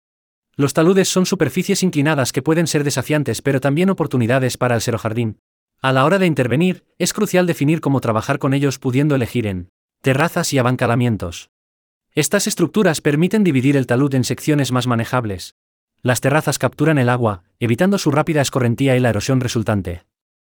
Los 0.58 0.74
taludes 0.74 1.08
son 1.08 1.26
superficies 1.26 1.82
inclinadas 1.82 2.34
que 2.34 2.42
pueden 2.42 2.68
ser 2.68 2.84
desafiantes 2.84 3.42
pero 3.42 3.62
también 3.62 3.90
oportunidades 3.90 4.58
para 4.58 4.76
el 4.76 4.82
Jardín. 4.82 5.40
A 5.82 5.94
la 5.94 6.04
hora 6.04 6.20
de 6.20 6.26
intervenir, 6.26 6.84
es 6.98 7.14
crucial 7.14 7.48
definir 7.48 7.80
cómo 7.80 8.02
trabajar 8.02 8.38
con 8.38 8.54
ellos 8.54 8.80
pudiendo 8.80 9.16
elegir 9.16 9.48
en 9.48 9.70
terrazas 10.02 10.52
y 10.52 10.58
abancalamientos. 10.58 11.52
Estas 12.16 12.48
estructuras 12.48 13.02
permiten 13.02 13.44
dividir 13.44 13.78
el 13.78 13.86
talud 13.86 14.14
en 14.16 14.24
secciones 14.24 14.72
más 14.72 14.88
manejables. 14.88 15.56
Las 16.02 16.22
terrazas 16.22 16.58
capturan 16.58 16.98
el 16.98 17.10
agua, 17.10 17.44
evitando 17.60 17.98
su 17.98 18.10
rápida 18.10 18.42
escorrentía 18.42 18.96
y 18.96 19.00
la 19.00 19.10
erosión 19.10 19.42
resultante. 19.42 20.06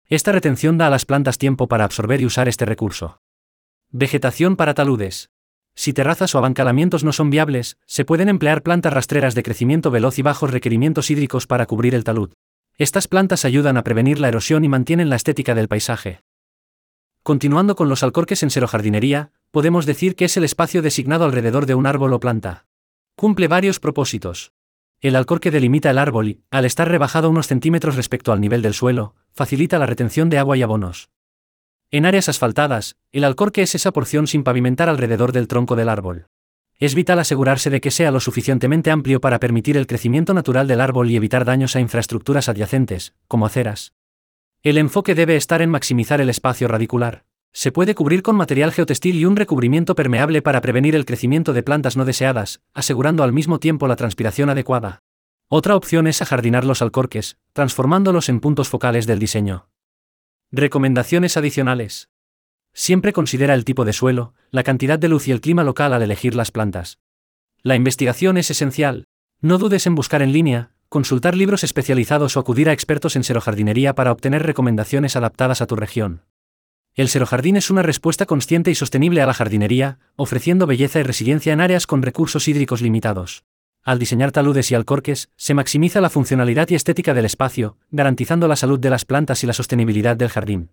Esta 0.07 0.31
retención 0.31 0.77
da 0.77 0.87
a 0.87 0.89
las 0.89 1.05
plantas 1.05 1.37
tiempo 1.37 1.67
para 1.67 1.83
absorber 1.83 2.21
y 2.21 2.25
usar 2.25 2.47
este 2.47 2.65
recurso. 2.65 3.21
Vegetación 3.91 4.55
para 4.55 4.73
taludes. 4.73 5.29
Si 5.75 5.93
terrazas 5.93 6.35
o 6.35 6.37
abancalamientos 6.37 7.03
no 7.03 7.13
son 7.13 7.29
viables, 7.29 7.77
se 7.85 8.05
pueden 8.05 8.27
emplear 8.27 8.63
plantas 8.63 8.93
rastreras 8.93 9.35
de 9.35 9.43
crecimiento 9.43 9.91
veloz 9.91 10.19
y 10.19 10.21
bajos 10.21 10.51
requerimientos 10.51 11.11
hídricos 11.11 11.47
para 11.47 11.65
cubrir 11.65 11.95
el 11.95 12.03
talud. 12.03 12.33
Estas 12.77 13.07
plantas 13.07 13.45
ayudan 13.45 13.77
a 13.77 13.83
prevenir 13.83 14.19
la 14.19 14.27
erosión 14.27 14.65
y 14.65 14.69
mantienen 14.69 15.09
la 15.09 15.15
estética 15.15 15.55
del 15.55 15.67
paisaje. 15.67 16.21
Continuando 17.23 17.75
con 17.75 17.87
los 17.87 18.01
alcorques 18.03 18.41
en 18.43 18.49
serojardinería, 18.49 19.31
podemos 19.51 19.85
decir 19.85 20.15
que 20.15 20.25
es 20.25 20.37
el 20.37 20.45
espacio 20.45 20.81
designado 20.81 21.25
alrededor 21.25 21.65
de 21.65 21.75
un 21.75 21.85
árbol 21.85 22.13
o 22.13 22.19
planta. 22.19 22.65
Cumple 23.15 23.47
varios 23.47 23.79
propósitos. 23.79 24.53
El 25.01 25.15
alcorque 25.15 25.51
delimita 25.51 25.89
el 25.89 25.97
árbol 25.97 26.27
y, 26.29 26.41
al 26.51 26.63
estar 26.63 26.87
rebajado 26.87 27.29
unos 27.29 27.47
centímetros 27.47 27.95
respecto 27.95 28.31
al 28.31 28.39
nivel 28.39 28.61
del 28.61 28.73
suelo, 28.73 29.15
facilita 29.33 29.77
la 29.77 29.85
retención 29.85 30.29
de 30.29 30.37
agua 30.37 30.57
y 30.57 30.61
abonos. 30.61 31.09
En 31.91 32.05
áreas 32.05 32.29
asfaltadas, 32.29 32.95
el 33.11 33.25
alcorque 33.25 33.63
es 33.63 33.75
esa 33.75 33.91
porción 33.91 34.25
sin 34.27 34.43
pavimentar 34.43 34.87
alrededor 34.87 35.33
del 35.33 35.49
tronco 35.49 35.75
del 35.75 35.89
árbol. 35.89 36.27
Es 36.79 36.95
vital 36.95 37.19
asegurarse 37.19 37.69
de 37.69 37.81
que 37.81 37.91
sea 37.91 38.11
lo 38.11 38.21
suficientemente 38.21 38.89
amplio 38.89 39.19
para 39.19 39.39
permitir 39.39 39.75
el 39.75 39.87
crecimiento 39.87 40.33
natural 40.33 40.67
del 40.67 40.81
árbol 40.81 41.11
y 41.11 41.17
evitar 41.17 41.43
daños 41.43 41.75
a 41.75 41.81
infraestructuras 41.81 42.47
adyacentes, 42.47 43.13
como 43.27 43.45
aceras. 43.45 43.93
El 44.63 44.77
enfoque 44.77 45.13
debe 45.13 45.35
estar 45.35 45.61
en 45.61 45.69
maximizar 45.69 46.21
el 46.21 46.29
espacio 46.29 46.67
radicular. 46.67 47.25
Se 47.53 47.71
puede 47.71 47.95
cubrir 47.95 48.23
con 48.23 48.35
material 48.35 48.71
geotextil 48.71 49.15
y 49.15 49.25
un 49.25 49.35
recubrimiento 49.35 49.93
permeable 49.93 50.41
para 50.41 50.61
prevenir 50.61 50.95
el 50.95 51.05
crecimiento 51.05 51.51
de 51.51 51.63
plantas 51.63 51.97
no 51.97 52.05
deseadas, 52.05 52.61
asegurando 52.73 53.23
al 53.23 53.33
mismo 53.33 53.59
tiempo 53.59 53.87
la 53.87 53.97
transpiración 53.97 54.49
adecuada. 54.49 55.03
Otra 55.49 55.75
opción 55.75 56.07
es 56.07 56.21
ajardinar 56.21 56.63
los 56.63 56.81
alcorques, 56.81 57.37
transformándolos 57.51 58.29
en 58.29 58.39
puntos 58.39 58.69
focales 58.69 59.05
del 59.05 59.19
diseño. 59.19 59.67
Recomendaciones 60.49 61.35
adicionales. 61.35 62.09
Siempre 62.73 63.11
considera 63.11 63.53
el 63.53 63.65
tipo 63.65 63.83
de 63.83 63.91
suelo, 63.91 64.33
la 64.49 64.63
cantidad 64.63 64.97
de 64.97 65.09
luz 65.09 65.27
y 65.27 65.31
el 65.31 65.41
clima 65.41 65.65
local 65.65 65.91
al 65.93 66.03
elegir 66.03 66.35
las 66.35 66.51
plantas. 66.51 66.99
La 67.63 67.75
investigación 67.75 68.37
es 68.37 68.49
esencial. 68.49 69.03
No 69.41 69.57
dudes 69.57 69.85
en 69.87 69.95
buscar 69.95 70.21
en 70.21 70.31
línea, 70.31 70.71
consultar 70.87 71.35
libros 71.35 71.65
especializados 71.65 72.37
o 72.37 72.39
acudir 72.39 72.69
a 72.69 72.73
expertos 72.73 73.17
en 73.17 73.25
serojardinería 73.25 73.93
para 73.93 74.13
obtener 74.13 74.43
recomendaciones 74.43 75.17
adaptadas 75.17 75.61
a 75.61 75.67
tu 75.67 75.75
región. 75.75 76.23
El 76.93 77.07
Jardín 77.07 77.55
es 77.55 77.69
una 77.69 77.83
respuesta 77.83 78.25
consciente 78.25 78.69
y 78.69 78.75
sostenible 78.75 79.21
a 79.21 79.25
la 79.25 79.33
jardinería, 79.33 79.99
ofreciendo 80.17 80.67
belleza 80.67 80.99
y 80.99 81.03
resiliencia 81.03 81.53
en 81.53 81.61
áreas 81.61 81.87
con 81.87 82.01
recursos 82.01 82.49
hídricos 82.49 82.81
limitados. 82.81 83.45
Al 83.81 83.97
diseñar 83.97 84.33
taludes 84.33 84.69
y 84.71 84.75
alcorques, 84.75 85.29
se 85.37 85.53
maximiza 85.53 86.01
la 86.01 86.09
funcionalidad 86.09 86.69
y 86.69 86.75
estética 86.75 87.13
del 87.13 87.25
espacio, 87.25 87.77
garantizando 87.91 88.49
la 88.49 88.57
salud 88.57 88.77
de 88.77 88.89
las 88.89 89.05
plantas 89.05 89.41
y 89.43 89.47
la 89.47 89.53
sostenibilidad 89.53 90.17
del 90.17 90.29
jardín. 90.29 90.69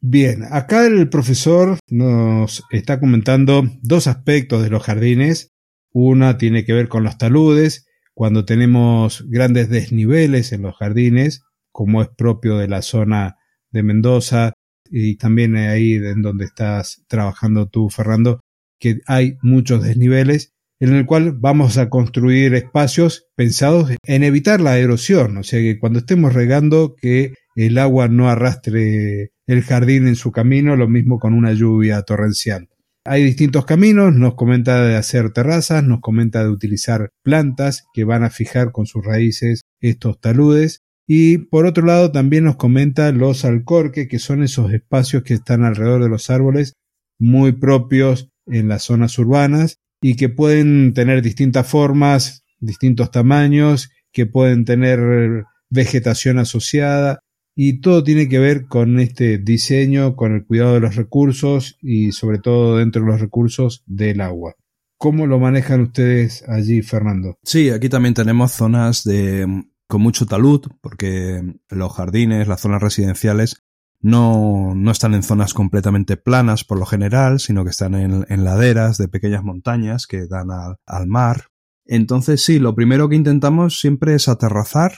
Bien, 0.00 0.44
acá 0.50 0.86
el 0.86 1.08
profesor 1.08 1.78
nos 1.88 2.62
está 2.70 3.00
comentando 3.00 3.64
dos 3.80 4.08
aspectos 4.08 4.62
de 4.62 4.68
los 4.68 4.82
jardines. 4.82 5.52
Una 5.92 6.36
tiene 6.36 6.64
que 6.64 6.74
ver 6.74 6.88
con 6.88 7.04
los 7.04 7.16
taludes, 7.16 7.86
cuando 8.12 8.44
tenemos 8.44 9.24
grandes 9.28 9.70
desniveles 9.70 10.52
en 10.52 10.62
los 10.62 10.76
jardines, 10.76 11.42
como 11.70 12.02
es 12.02 12.08
propio 12.08 12.58
de 12.58 12.68
la 12.68 12.82
zona 12.82 13.38
de 13.70 13.82
Mendoza, 13.82 14.52
y 14.92 15.16
también 15.16 15.56
ahí 15.56 15.94
en 15.94 16.20
donde 16.20 16.44
estás 16.44 17.02
trabajando 17.08 17.66
tú, 17.66 17.88
Fernando, 17.88 18.40
que 18.78 19.00
hay 19.06 19.38
muchos 19.42 19.82
desniveles 19.82 20.52
en 20.80 20.94
el 20.94 21.06
cual 21.06 21.32
vamos 21.32 21.78
a 21.78 21.88
construir 21.88 22.54
espacios 22.54 23.28
pensados 23.36 23.90
en 24.04 24.24
evitar 24.24 24.60
la 24.60 24.78
erosión, 24.78 25.38
o 25.38 25.42
sea 25.44 25.60
que 25.60 25.78
cuando 25.78 26.00
estemos 26.00 26.34
regando 26.34 26.94
que 27.00 27.34
el 27.54 27.78
agua 27.78 28.08
no 28.08 28.28
arrastre 28.28 29.30
el 29.46 29.62
jardín 29.62 30.08
en 30.08 30.16
su 30.16 30.32
camino, 30.32 30.76
lo 30.76 30.88
mismo 30.88 31.18
con 31.18 31.34
una 31.34 31.52
lluvia 31.52 32.02
torrencial. 32.02 32.68
Hay 33.04 33.24
distintos 33.24 33.64
caminos, 33.64 34.14
nos 34.14 34.34
comenta 34.34 34.84
de 34.84 34.96
hacer 34.96 35.32
terrazas, 35.32 35.82
nos 35.82 36.00
comenta 36.00 36.42
de 36.42 36.50
utilizar 36.50 37.10
plantas 37.22 37.84
que 37.92 38.04
van 38.04 38.24
a 38.24 38.30
fijar 38.30 38.72
con 38.72 38.86
sus 38.86 39.04
raíces 39.04 39.62
estos 39.80 40.20
taludes 40.20 40.81
y 41.06 41.38
por 41.38 41.66
otro 41.66 41.84
lado 41.84 42.12
también 42.12 42.44
nos 42.44 42.56
comenta 42.56 43.10
los 43.12 43.44
alcorques, 43.44 44.08
que 44.08 44.18
son 44.18 44.42
esos 44.42 44.72
espacios 44.72 45.22
que 45.22 45.34
están 45.34 45.64
alrededor 45.64 46.02
de 46.02 46.08
los 46.08 46.30
árboles, 46.30 46.74
muy 47.18 47.52
propios 47.52 48.30
en 48.46 48.68
las 48.68 48.84
zonas 48.84 49.18
urbanas 49.18 49.78
y 50.00 50.16
que 50.16 50.28
pueden 50.28 50.94
tener 50.94 51.22
distintas 51.22 51.68
formas, 51.68 52.44
distintos 52.60 53.10
tamaños, 53.10 53.90
que 54.12 54.26
pueden 54.26 54.64
tener 54.64 55.44
vegetación 55.70 56.38
asociada 56.38 57.20
y 57.54 57.80
todo 57.80 58.02
tiene 58.02 58.28
que 58.28 58.38
ver 58.38 58.66
con 58.66 58.98
este 58.98 59.38
diseño, 59.38 60.16
con 60.16 60.34
el 60.34 60.44
cuidado 60.44 60.74
de 60.74 60.80
los 60.80 60.96
recursos 60.96 61.76
y 61.80 62.12
sobre 62.12 62.38
todo 62.38 62.78
dentro 62.78 63.02
de 63.02 63.08
los 63.08 63.20
recursos 63.20 63.82
del 63.86 64.20
agua. 64.20 64.54
¿Cómo 64.98 65.26
lo 65.26 65.38
manejan 65.38 65.80
ustedes 65.80 66.44
allí, 66.48 66.80
Fernando? 66.82 67.36
Sí, 67.42 67.70
aquí 67.70 67.88
también 67.88 68.14
tenemos 68.14 68.52
zonas 68.52 69.04
de 69.04 69.64
con 69.92 70.00
mucho 70.00 70.24
talud, 70.24 70.62
porque 70.80 71.42
los 71.68 71.92
jardines, 71.92 72.48
las 72.48 72.62
zonas 72.62 72.80
residenciales, 72.80 73.62
no, 74.00 74.72
no 74.74 74.90
están 74.90 75.12
en 75.12 75.22
zonas 75.22 75.52
completamente 75.52 76.16
planas 76.16 76.64
por 76.64 76.78
lo 76.78 76.86
general, 76.86 77.40
sino 77.40 77.62
que 77.62 77.72
están 77.72 77.94
en, 77.94 78.44
laderas 78.44 78.96
de 78.96 79.08
pequeñas 79.08 79.44
montañas 79.44 80.06
que 80.06 80.26
dan 80.26 80.50
al, 80.50 80.76
al 80.86 81.08
mar. 81.08 81.48
Entonces 81.84 82.42
sí, 82.42 82.58
lo 82.58 82.74
primero 82.74 83.10
que 83.10 83.16
intentamos 83.16 83.80
siempre 83.80 84.14
es 84.14 84.28
aterrazar, 84.28 84.92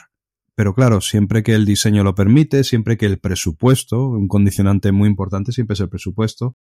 pero 0.55 0.73
claro, 0.73 1.01
siempre 1.01 1.43
que 1.43 1.55
el 1.55 1.65
diseño 1.65 2.05
lo 2.05 2.15
permite, 2.15 2.63
siempre 2.63 2.95
que 2.95 3.05
el 3.05 3.19
presupuesto, 3.19 4.07
un 4.07 4.29
condicionante 4.29 4.93
muy 4.93 5.09
importante 5.09 5.51
siempre 5.51 5.73
es 5.73 5.81
el 5.81 5.89
presupuesto, 5.89 6.55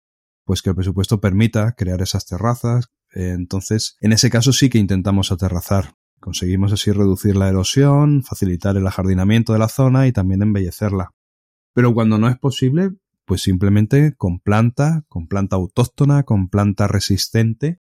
pues 0.45 0.63
que 0.63 0.71
el 0.71 0.77
presupuesto 0.77 1.21
permita 1.21 1.73
crear 1.73 2.01
esas 2.01 2.27
terrazas. 2.27 2.93
Entonces, 3.11 3.97
en 4.01 4.13
ese 4.13 4.31
caso 4.31 4.53
sí 4.53 4.71
que 4.71 4.79
intentamos 4.79 5.33
aterrazar. 5.33 5.97
Conseguimos 6.21 6.73
así 6.73 6.93
reducir 6.93 7.37
la 7.37 7.49
erosión, 7.49 8.23
facilitar 8.23 8.77
el 8.77 8.87
ajardinamiento 8.87 9.53
de 9.55 9.59
la 9.59 9.69
zona 9.69 10.07
y 10.07 10.13
también 10.13 10.43
embellecerla. 10.43 11.13
Pero 11.73 11.95
cuando 11.95 12.19
no 12.19 12.29
es 12.29 12.39
posible, 12.39 12.91
pues 13.25 13.43
simplemente 13.43 14.15
con 14.17 14.39
planta, 14.39 15.05
con 15.09 15.29
planta 15.29 15.57
autóctona, 15.57 16.25
con 16.25 16.49
planta 16.49 16.89
resistente, 16.89 17.81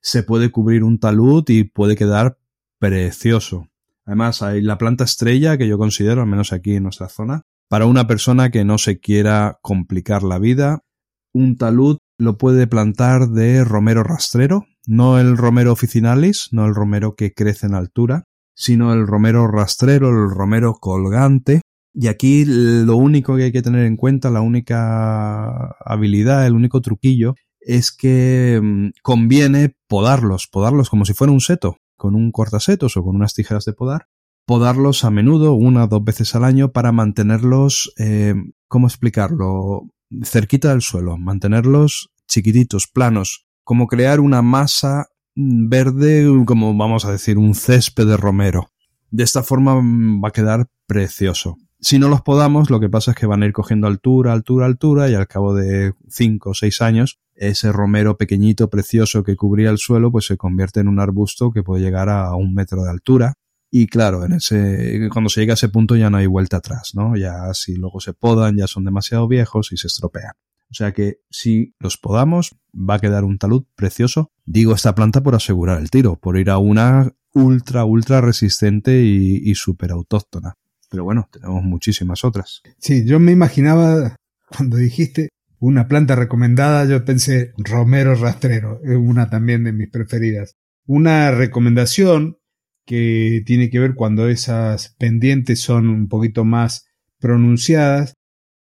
se 0.00 0.22
puede 0.22 0.50
cubrir 0.50 0.82
un 0.82 0.98
talud 0.98 1.44
y 1.48 1.64
puede 1.64 1.96
quedar 1.96 2.38
precioso. 2.78 3.68
Además, 4.06 4.42
hay 4.42 4.62
la 4.62 4.78
planta 4.78 5.04
estrella 5.04 5.58
que 5.58 5.68
yo 5.68 5.78
considero, 5.78 6.22
al 6.22 6.28
menos 6.28 6.52
aquí 6.52 6.74
en 6.76 6.84
nuestra 6.84 7.08
zona, 7.08 7.42
para 7.68 7.86
una 7.86 8.06
persona 8.06 8.50
que 8.50 8.64
no 8.64 8.78
se 8.78 8.98
quiera 8.98 9.58
complicar 9.62 10.22
la 10.22 10.38
vida, 10.38 10.84
un 11.32 11.56
talud 11.56 11.98
lo 12.18 12.38
puede 12.38 12.66
plantar 12.66 13.28
de 13.28 13.64
romero 13.64 14.02
rastrero, 14.02 14.66
no 14.86 15.18
el 15.18 15.36
romero 15.36 15.72
officinalis, 15.72 16.48
no 16.52 16.66
el 16.66 16.74
romero 16.74 17.14
que 17.14 17.32
crece 17.32 17.66
en 17.66 17.74
altura, 17.74 18.24
sino 18.54 18.92
el 18.92 19.06
romero 19.06 19.46
rastrero, 19.46 20.08
el 20.10 20.30
romero 20.30 20.74
colgante. 20.74 21.60
Y 21.92 22.08
aquí 22.08 22.44
lo 22.44 22.96
único 22.96 23.36
que 23.36 23.44
hay 23.44 23.52
que 23.52 23.62
tener 23.62 23.86
en 23.86 23.96
cuenta, 23.96 24.30
la 24.30 24.40
única 24.40 25.76
habilidad, 25.84 26.46
el 26.46 26.54
único 26.54 26.80
truquillo, 26.80 27.34
es 27.60 27.92
que 27.92 28.60
mm, 28.62 28.88
conviene 29.02 29.76
podarlos, 29.88 30.48
podarlos 30.48 30.90
como 30.90 31.04
si 31.04 31.14
fuera 31.14 31.32
un 31.32 31.40
seto, 31.40 31.76
con 31.96 32.14
un 32.14 32.30
cortasetos 32.32 32.96
o 32.96 33.02
con 33.02 33.16
unas 33.16 33.34
tijeras 33.34 33.64
de 33.64 33.72
podar, 33.72 34.06
podarlos 34.46 35.04
a 35.04 35.10
menudo, 35.10 35.54
una 35.54 35.84
o 35.84 35.88
dos 35.88 36.04
veces 36.04 36.34
al 36.34 36.44
año, 36.44 36.72
para 36.72 36.92
mantenerlos, 36.92 37.92
eh, 37.98 38.34
¿cómo 38.68 38.86
explicarlo? 38.86 39.88
Cerquita 40.22 40.70
del 40.70 40.82
suelo, 40.82 41.16
mantenerlos 41.16 42.10
chiquititos, 42.26 42.86
planos, 42.86 43.46
como 43.64 43.86
crear 43.86 44.20
una 44.20 44.42
masa 44.42 45.08
verde, 45.34 46.26
como 46.46 46.76
vamos 46.76 47.04
a 47.04 47.12
decir, 47.12 47.38
un 47.38 47.54
césped 47.54 48.06
de 48.06 48.16
romero. 48.16 48.70
De 49.10 49.24
esta 49.24 49.42
forma 49.42 49.74
va 49.74 50.28
a 50.28 50.32
quedar 50.32 50.68
precioso. 50.86 51.56
Si 51.80 51.98
no 51.98 52.08
los 52.08 52.22
podamos, 52.22 52.70
lo 52.70 52.80
que 52.80 52.88
pasa 52.88 53.10
es 53.10 53.16
que 53.16 53.26
van 53.26 53.42
a 53.42 53.46
ir 53.46 53.52
cogiendo 53.52 53.86
altura, 53.86 54.32
altura, 54.32 54.66
altura, 54.66 55.10
y 55.10 55.14
al 55.14 55.26
cabo 55.26 55.54
de 55.54 55.92
cinco 56.08 56.50
o 56.50 56.54
seis 56.54 56.80
años, 56.80 57.20
ese 57.34 57.72
romero 57.72 58.16
pequeñito, 58.16 58.70
precioso 58.70 59.22
que 59.22 59.36
cubría 59.36 59.70
el 59.70 59.78
suelo, 59.78 60.10
pues 60.10 60.26
se 60.26 60.36
convierte 60.36 60.80
en 60.80 60.88
un 60.88 61.00
arbusto 61.00 61.50
que 61.50 61.62
puede 61.62 61.82
llegar 61.82 62.08
a 62.08 62.34
un 62.36 62.54
metro 62.54 62.82
de 62.84 62.90
altura. 62.90 63.34
Y 63.76 63.88
claro, 63.88 64.24
en 64.24 64.34
ese, 64.34 65.08
cuando 65.12 65.28
se 65.28 65.40
llega 65.40 65.54
a 65.54 65.54
ese 65.54 65.68
punto 65.68 65.96
ya 65.96 66.08
no 66.08 66.18
hay 66.18 66.26
vuelta 66.26 66.58
atrás, 66.58 66.92
¿no? 66.94 67.16
Ya 67.16 67.52
si 67.54 67.74
luego 67.74 67.98
se 67.98 68.12
podan, 68.12 68.56
ya 68.56 68.68
son 68.68 68.84
demasiado 68.84 69.26
viejos 69.26 69.72
y 69.72 69.76
se 69.76 69.88
estropean. 69.88 70.34
O 70.70 70.74
sea 70.74 70.92
que 70.92 71.22
si 71.28 71.74
los 71.80 71.96
podamos, 71.96 72.54
va 72.72 72.94
a 72.94 72.98
quedar 73.00 73.24
un 73.24 73.36
talud 73.36 73.64
precioso. 73.74 74.30
Digo 74.44 74.76
esta 74.76 74.94
planta 74.94 75.24
por 75.24 75.34
asegurar 75.34 75.80
el 75.80 75.90
tiro, 75.90 76.14
por 76.14 76.38
ir 76.38 76.50
a 76.50 76.58
una 76.58 77.12
ultra, 77.32 77.84
ultra 77.84 78.20
resistente 78.20 79.02
y, 79.02 79.42
y 79.42 79.56
súper 79.56 79.90
autóctona. 79.90 80.54
Pero 80.88 81.02
bueno, 81.02 81.28
tenemos 81.32 81.64
muchísimas 81.64 82.22
otras. 82.22 82.62
Sí, 82.78 83.04
yo 83.04 83.18
me 83.18 83.32
imaginaba, 83.32 84.14
cuando 84.56 84.76
dijiste 84.76 85.30
una 85.58 85.88
planta 85.88 86.14
recomendada, 86.14 86.84
yo 86.84 87.04
pensé 87.04 87.52
romero 87.58 88.14
rastrero, 88.14 88.80
es 88.84 88.96
una 88.96 89.30
también 89.30 89.64
de 89.64 89.72
mis 89.72 89.90
preferidas. 89.90 90.54
Una 90.86 91.32
recomendación 91.32 92.38
que 92.84 93.42
tiene 93.46 93.70
que 93.70 93.78
ver 93.78 93.94
cuando 93.94 94.28
esas 94.28 94.94
pendientes 94.98 95.60
son 95.60 95.88
un 95.88 96.08
poquito 96.08 96.44
más 96.44 96.86
pronunciadas, 97.18 98.14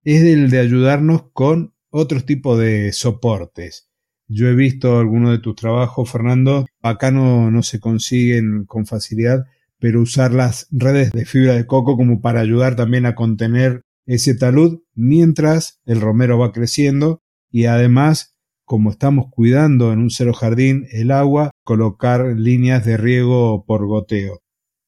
es 0.03 0.23
el 0.23 0.49
de 0.49 0.59
ayudarnos 0.59 1.31
con 1.33 1.73
otros 1.89 2.25
tipos 2.25 2.59
de 2.59 2.91
soportes. 2.93 3.89
Yo 4.27 4.47
he 4.47 4.55
visto 4.55 4.97
algunos 4.97 5.31
de 5.31 5.39
tus 5.39 5.55
trabajos, 5.55 6.09
Fernando, 6.09 6.65
acá 6.81 7.11
no, 7.11 7.51
no 7.51 7.63
se 7.63 7.79
consiguen 7.79 8.65
con 8.65 8.85
facilidad, 8.85 9.45
pero 9.77 10.01
usar 10.01 10.33
las 10.33 10.67
redes 10.71 11.11
de 11.11 11.25
fibra 11.25 11.53
de 11.53 11.65
coco 11.65 11.97
como 11.97 12.21
para 12.21 12.39
ayudar 12.39 12.75
también 12.75 13.05
a 13.05 13.15
contener 13.15 13.81
ese 14.05 14.35
talud 14.35 14.79
mientras 14.93 15.79
el 15.85 16.01
romero 16.01 16.37
va 16.37 16.51
creciendo 16.51 17.21
y 17.51 17.65
además, 17.65 18.30
como 18.71 18.89
estamos 18.89 19.25
cuidando 19.29 19.91
en 19.91 19.99
un 19.99 20.09
cero 20.09 20.31
jardín 20.31 20.87
el 20.93 21.11
agua, 21.11 21.51
colocar 21.65 22.25
líneas 22.37 22.85
de 22.85 22.95
riego 22.95 23.65
por 23.67 23.85
goteo. 23.85 24.39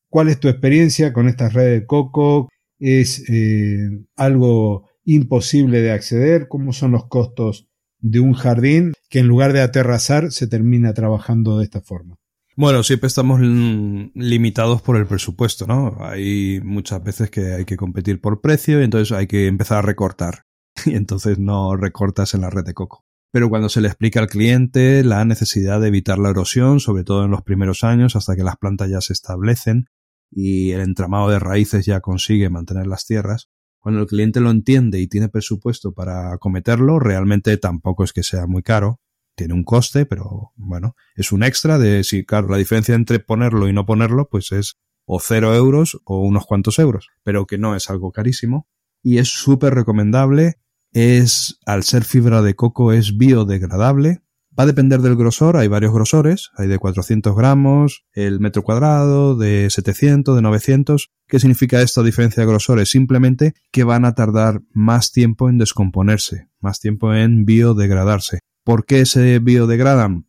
¿Cuál 0.07 0.29
es 0.29 0.39
tu 0.39 0.47
experiencia 0.47 1.11
con 1.11 1.27
estas 1.27 1.51
redes 1.51 1.81
de 1.81 1.85
coco? 1.85 2.47
¿Es 2.79 3.25
eh, 3.27 3.89
algo 4.15 4.87
imposible 5.03 5.81
de 5.81 5.91
acceder? 5.91 6.47
¿Cómo 6.47 6.71
son 6.71 6.93
los 6.93 7.07
costos 7.09 7.67
de 7.99 8.21
un 8.21 8.31
jardín 8.31 8.93
que 9.09 9.19
en 9.19 9.27
lugar 9.27 9.51
de 9.51 9.59
aterrazar 9.59 10.31
se 10.31 10.47
termina 10.47 10.93
trabajando 10.93 11.57
de 11.57 11.65
esta 11.65 11.81
forma? 11.81 12.15
Bueno, 12.55 12.83
siempre 12.83 13.07
estamos 13.07 13.41
limitados 13.41 14.81
por 14.81 14.95
el 14.95 15.07
presupuesto, 15.07 15.67
¿no? 15.67 15.97
Hay 15.99 16.61
muchas 16.63 17.03
veces 17.03 17.29
que 17.29 17.51
hay 17.51 17.65
que 17.65 17.75
competir 17.75 18.21
por 18.21 18.39
precio 18.39 18.79
y 18.79 18.85
entonces 18.85 19.11
hay 19.11 19.27
que 19.27 19.47
empezar 19.47 19.79
a 19.79 19.81
recortar. 19.81 20.43
Y 20.85 20.95
entonces 20.95 21.37
no 21.37 21.75
recortas 21.75 22.33
en 22.33 22.39
la 22.39 22.49
red 22.49 22.63
de 22.63 22.73
coco. 22.73 23.03
Pero 23.33 23.49
cuando 23.49 23.67
se 23.67 23.81
le 23.81 23.87
explica 23.87 24.19
al 24.19 24.27
cliente 24.27 25.03
la 25.03 25.25
necesidad 25.25 25.81
de 25.81 25.87
evitar 25.87 26.19
la 26.19 26.29
erosión, 26.29 26.79
sobre 26.79 27.03
todo 27.03 27.25
en 27.25 27.31
los 27.31 27.41
primeros 27.41 27.83
años, 27.83 28.15
hasta 28.15 28.35
que 28.35 28.43
las 28.43 28.57
plantas 28.57 28.91
ya 28.91 29.01
se 29.01 29.11
establecen 29.11 29.87
y 30.29 30.69
el 30.69 30.81
entramado 30.81 31.29
de 31.29 31.39
raíces 31.39 31.87
ya 31.87 31.99
consigue 31.99 32.51
mantener 32.51 32.85
las 32.85 33.07
tierras, 33.07 33.49
cuando 33.79 34.01
el 34.01 34.07
cliente 34.07 34.39
lo 34.39 34.51
entiende 34.51 34.99
y 34.99 35.07
tiene 35.07 35.29
presupuesto 35.29 35.93
para 35.93 36.31
acometerlo, 36.31 36.99
realmente 36.99 37.57
tampoco 37.57 38.03
es 38.03 38.13
que 38.13 38.21
sea 38.21 38.45
muy 38.45 38.61
caro, 38.61 39.01
tiene 39.35 39.55
un 39.55 39.63
coste, 39.63 40.05
pero 40.05 40.51
bueno, 40.55 40.95
es 41.15 41.31
un 41.31 41.41
extra 41.41 41.79
de 41.79 42.03
si, 42.03 42.25
claro, 42.25 42.49
la 42.49 42.57
diferencia 42.57 42.93
entre 42.93 43.19
ponerlo 43.19 43.67
y 43.67 43.73
no 43.73 43.85
ponerlo, 43.85 44.29
pues 44.29 44.51
es 44.51 44.75
o 45.05 45.19
cero 45.19 45.55
euros 45.55 45.99
o 46.05 46.19
unos 46.19 46.45
cuantos 46.45 46.77
euros, 46.77 47.09
pero 47.23 47.47
que 47.47 47.57
no 47.57 47.75
es 47.75 47.89
algo 47.89 48.11
carísimo 48.11 48.69
y 49.01 49.17
es 49.17 49.29
súper 49.29 49.73
recomendable. 49.73 50.59
Es, 50.93 51.59
al 51.65 51.83
ser 51.83 52.03
fibra 52.03 52.43
de 52.43 52.55
coco, 52.55 52.93
es 52.93 53.17
biodegradable. 53.17 54.21
Va 54.57 54.63
a 54.63 54.67
depender 54.67 55.01
del 55.01 55.15
grosor, 55.15 55.57
hay 55.57 55.67
varios 55.67 55.91
grosores, 55.91 56.51
hay 56.55 56.67
de 56.67 56.77
400 56.77 57.35
gramos, 57.35 58.05
el 58.13 58.39
metro 58.39 58.62
cuadrado, 58.62 59.36
de 59.36 59.67
700, 59.71 60.36
de 60.36 60.41
900. 60.43 61.10
¿Qué 61.27 61.39
significa 61.39 61.82
esta 61.82 62.03
diferencia 62.03 62.41
de 62.41 62.47
grosores? 62.47 62.91
Simplemente 62.91 63.56
que 63.71 63.84
van 63.84 64.06
a 64.06 64.13
tardar 64.13 64.62
más 64.71 65.12
tiempo 65.12 65.49
en 65.49 65.58
descomponerse, 65.58 66.49
más 66.60 66.79
tiempo 66.79 67.15
en 67.15 67.45
biodegradarse. 67.45 68.41
¿Por 68.63 68.86
qué 68.86 69.08
se 69.08 69.39
biodegradan? 69.39 70.27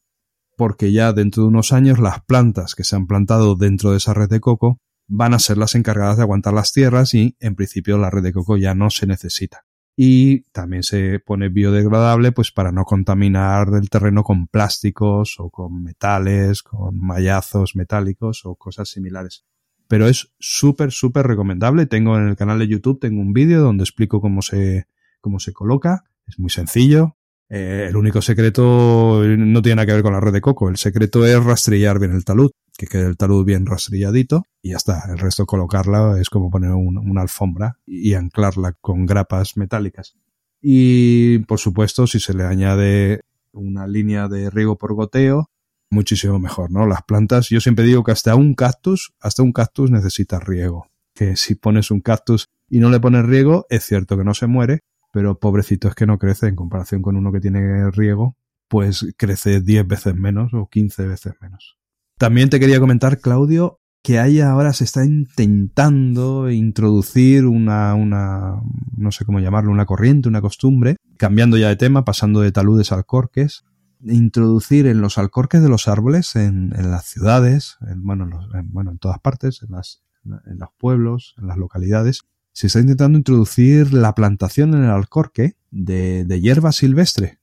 Porque 0.57 0.90
ya 0.90 1.12
dentro 1.12 1.42
de 1.42 1.50
unos 1.50 1.72
años 1.72 1.98
las 1.98 2.24
plantas 2.24 2.74
que 2.74 2.85
se 2.85 2.96
han 2.96 3.07
plantado 3.07 3.57
dentro 3.57 3.90
de 3.90 3.98
esa 3.98 4.14
red 4.14 4.31
de 4.31 4.40
coco 4.40 4.79
van 5.07 5.35
a 5.35 5.38
ser 5.38 5.59
las 5.59 5.74
encargadas 5.74 6.16
de 6.16 6.22
aguantar 6.22 6.55
las 6.55 6.72
tierras 6.72 7.12
y 7.12 7.37
en 7.40 7.57
principio 7.57 7.98
la 7.98 8.09
red 8.09 8.22
de 8.22 8.33
coco 8.33 8.57
ya 8.57 8.74
no 8.74 8.88
se 8.88 9.07
necesita. 9.07 9.64
Y 9.96 10.40
también 10.50 10.83
se 10.83 11.20
pone 11.20 11.48
biodegradable 11.48 12.33
pues 12.33 12.50
para 12.50 12.72
no 12.72 12.85
contaminar 12.85 13.68
el 13.74 13.88
terreno 13.88 14.24
con 14.24 14.48
plásticos 14.48 15.37
o 15.38 15.50
con 15.50 15.83
metales, 15.83 16.62
con 16.62 16.98
mallazos 16.98 17.76
metálicos 17.76 18.44
o 18.44 18.57
cosas 18.57 18.88
similares. 18.88 19.44
Pero 19.87 20.09
es 20.09 20.33
súper, 20.38 20.90
súper 20.90 21.26
recomendable. 21.26 21.87
Tengo 21.87 22.18
en 22.18 22.28
el 22.28 22.37
canal 22.37 22.59
de 22.59 22.66
YouTube, 22.66 22.98
tengo 23.00 23.20
un 23.20 23.33
vídeo 23.33 23.61
donde 23.61 23.85
explico 23.85 24.20
cómo 24.20 24.42
se, 24.42 24.88
cómo 25.20 25.38
se 25.38 25.52
coloca. 25.52 26.04
Es 26.26 26.38
muy 26.38 26.50
sencillo. 26.50 27.16
Eh, 27.48 27.87
el 27.88 27.96
único 27.96 28.22
secreto 28.22 29.22
no 29.22 29.62
tiene 29.62 29.76
nada 29.76 29.87
que 29.87 29.92
ver 29.92 30.02
con 30.02 30.14
la 30.14 30.20
red 30.20 30.33
de 30.33 30.40
coco. 30.40 30.68
El 30.68 30.76
secreto 30.76 31.24
es 31.24 31.42
rastrillar 31.44 32.00
bien 32.00 32.12
el 32.12 32.24
talud, 32.24 32.50
que 32.76 32.87
quede 32.87 33.06
el 33.06 33.16
talud 33.16 33.44
bien 33.44 33.66
rastrilladito 33.66 34.46
y 34.62 34.70
ya 34.70 34.76
está. 34.76 35.04
El 35.08 35.18
resto 35.18 35.46
colocarla 35.46 36.20
es 36.20 36.28
como 36.30 36.50
poner 36.50 36.70
una 36.70 37.22
alfombra 37.22 37.78
y 37.87 38.14
anclarla 38.14 38.72
con 38.72 39.06
grapas 39.06 39.56
metálicas. 39.56 40.16
Y 40.60 41.38
por 41.40 41.58
supuesto, 41.58 42.06
si 42.06 42.20
se 42.20 42.34
le 42.34 42.44
añade 42.44 43.20
una 43.52 43.87
línea 43.87 44.28
de 44.28 44.50
riego 44.50 44.76
por 44.76 44.94
goteo, 44.94 45.50
muchísimo 45.90 46.38
mejor, 46.38 46.70
¿no? 46.70 46.87
Las 46.87 47.02
plantas, 47.02 47.48
yo 47.48 47.60
siempre 47.60 47.84
digo 47.84 48.02
que 48.02 48.12
hasta 48.12 48.34
un 48.34 48.54
cactus, 48.54 49.14
hasta 49.20 49.42
un 49.42 49.52
cactus 49.52 49.90
necesita 49.90 50.40
riego. 50.40 50.88
Que 51.14 51.37
si 51.37 51.54
pones 51.54 51.90
un 51.90 52.00
cactus 52.00 52.48
y 52.68 52.80
no 52.80 52.90
le 52.90 52.98
pones 52.98 53.24
riego, 53.24 53.66
es 53.70 53.84
cierto 53.84 54.16
que 54.16 54.24
no 54.24 54.34
se 54.34 54.46
muere, 54.46 54.80
pero 55.12 55.38
pobrecito 55.38 55.87
es 55.87 55.94
que 55.94 56.06
no 56.06 56.18
crece 56.18 56.48
en 56.48 56.56
comparación 56.56 57.02
con 57.02 57.16
uno 57.16 57.30
que 57.30 57.40
tiene 57.40 57.90
riego, 57.90 58.37
pues 58.66 59.06
crece 59.16 59.60
10 59.60 59.87
veces 59.87 60.14
menos 60.16 60.52
o 60.54 60.68
15 60.68 61.06
veces 61.06 61.34
menos. 61.40 61.78
También 62.18 62.48
te 62.48 62.61
quería 62.61 62.81
comentar, 62.81 63.20
Claudio, 63.20 63.81
que 64.03 64.18
ahí 64.18 64.40
ahora 64.40 64.72
se 64.74 64.85
está 64.85 65.05
intentando 65.05 66.50
introducir 66.50 67.46
una, 67.46 67.94
una, 67.94 68.61
no 68.96 69.11
sé 69.11 69.24
cómo 69.24 69.40
llamarlo, 69.40 69.72
una 69.72 69.87
corriente, 69.87 70.29
una 70.29 70.42
costumbre, 70.42 70.96
cambiando 71.16 71.57
ya 71.57 71.68
de 71.68 71.77
tema, 71.77 72.05
pasando 72.05 72.40
de 72.40 72.53
taludes 72.53 72.92
a 72.92 72.96
alcorques, 72.96 73.64
introducir 74.03 74.87
en 74.87 75.00
los 75.00 75.16
alcorques 75.16 75.62
de 75.62 75.68
los 75.70 75.88
árboles, 75.88 76.37
en, 76.37 76.68
las 76.70 77.07
ciudades, 77.07 77.79
en, 77.88 78.05
bueno, 78.05 78.29
en, 78.53 78.72
bueno, 78.72 78.90
en 78.90 78.98
todas 78.98 79.20
partes, 79.20 79.62
en, 79.62 79.70
las, 79.70 80.03
en 80.24 80.59
los 80.59 80.68
pueblos, 80.79 81.35
en 81.38 81.46
las 81.46 81.57
localidades, 81.57 82.20
se 82.53 82.66
está 82.66 82.81
intentando 82.81 83.16
introducir 83.16 83.92
la 83.94 84.14
plantación 84.14 84.74
en 84.74 84.85
el 84.85 84.90
alcorque 84.90 85.57
de, 85.70 86.27
de 86.27 86.40
hierba 86.40 86.72
silvestre. 86.72 87.38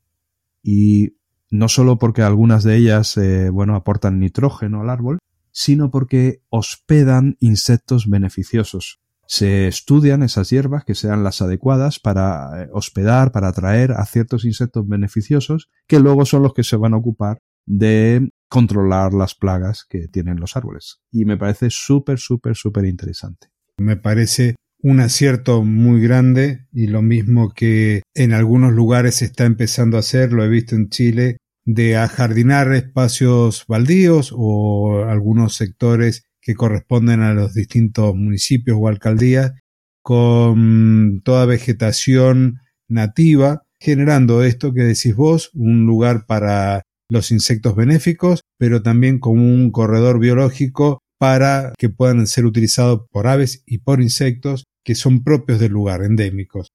Y 0.61 1.15
no 1.51 1.67
solo 1.67 1.99
porque 1.99 2.23
algunas 2.23 2.63
de 2.63 2.77
ellas, 2.77 3.17
eh, 3.17 3.49
bueno, 3.49 3.75
aportan 3.75 4.19
nitrógeno 4.19 4.81
al 4.81 4.89
árbol, 4.89 5.19
sino 5.51 5.91
porque 5.91 6.41
hospedan 6.49 7.35
insectos 7.39 8.09
beneficiosos. 8.09 9.01
Se 9.27 9.67
estudian 9.67 10.23
esas 10.23 10.49
hierbas 10.49 10.83
que 10.85 10.95
sean 10.95 11.23
las 11.23 11.41
adecuadas 11.41 11.99
para 11.99 12.63
eh, 12.63 12.69
hospedar, 12.71 13.31
para 13.31 13.49
atraer 13.49 13.91
a 13.91 14.05
ciertos 14.05 14.45
insectos 14.45 14.87
beneficiosos, 14.87 15.69
que 15.87 15.99
luego 15.99 16.25
son 16.25 16.41
los 16.43 16.53
que 16.53 16.63
se 16.63 16.77
van 16.77 16.93
a 16.93 16.97
ocupar 16.97 17.37
de 17.65 18.29
controlar 18.49 19.13
las 19.13 19.35
plagas 19.35 19.85
que 19.87 20.07
tienen 20.07 20.39
los 20.39 20.55
árboles. 20.55 21.01
Y 21.11 21.25
me 21.25 21.37
parece 21.37 21.69
súper, 21.69 22.17
súper, 22.17 22.55
súper 22.55 22.85
interesante. 22.85 23.47
Me 23.77 23.97
parece 23.97 24.55
un 24.83 24.99
acierto 24.99 25.63
muy 25.63 26.01
grande 26.01 26.65
y 26.73 26.87
lo 26.87 27.01
mismo 27.01 27.53
que 27.53 28.01
en 28.15 28.33
algunos 28.33 28.73
lugares 28.73 29.15
se 29.15 29.25
está 29.25 29.45
empezando 29.45 29.97
a 29.97 30.01
hacer, 30.01 30.33
lo 30.33 30.43
he 30.43 30.49
visto 30.49 30.75
en 30.75 30.89
Chile, 30.89 31.37
de 31.65 31.95
ajardinar 31.97 32.73
espacios 32.73 33.65
baldíos 33.67 34.33
o 34.35 35.03
algunos 35.07 35.55
sectores 35.55 36.23
que 36.41 36.55
corresponden 36.55 37.21
a 37.21 37.33
los 37.33 37.53
distintos 37.53 38.15
municipios 38.15 38.77
o 38.79 38.87
alcaldías 38.87 39.53
con 40.01 41.21
toda 41.23 41.45
vegetación 41.45 42.59
nativa, 42.87 43.63
generando 43.79 44.43
esto 44.43 44.73
que 44.73 44.81
decís 44.83 45.15
vos, 45.15 45.51
un 45.53 45.85
lugar 45.85 46.25
para 46.25 46.81
los 47.09 47.31
insectos 47.31 47.75
benéficos, 47.75 48.41
pero 48.57 48.81
también 48.81 49.19
como 49.19 49.43
un 49.43 49.71
corredor 49.71 50.19
biológico 50.19 50.99
para 51.19 51.73
que 51.77 51.89
puedan 51.89 52.25
ser 52.25 52.45
utilizados 52.45 53.01
por 53.11 53.27
aves 53.27 53.63
y 53.67 53.79
por 53.79 54.01
insectos 54.01 54.63
que 54.83 54.95
son 54.95 55.23
propios 55.23 55.59
del 55.59 55.71
lugar, 55.71 56.03
endémicos, 56.03 56.69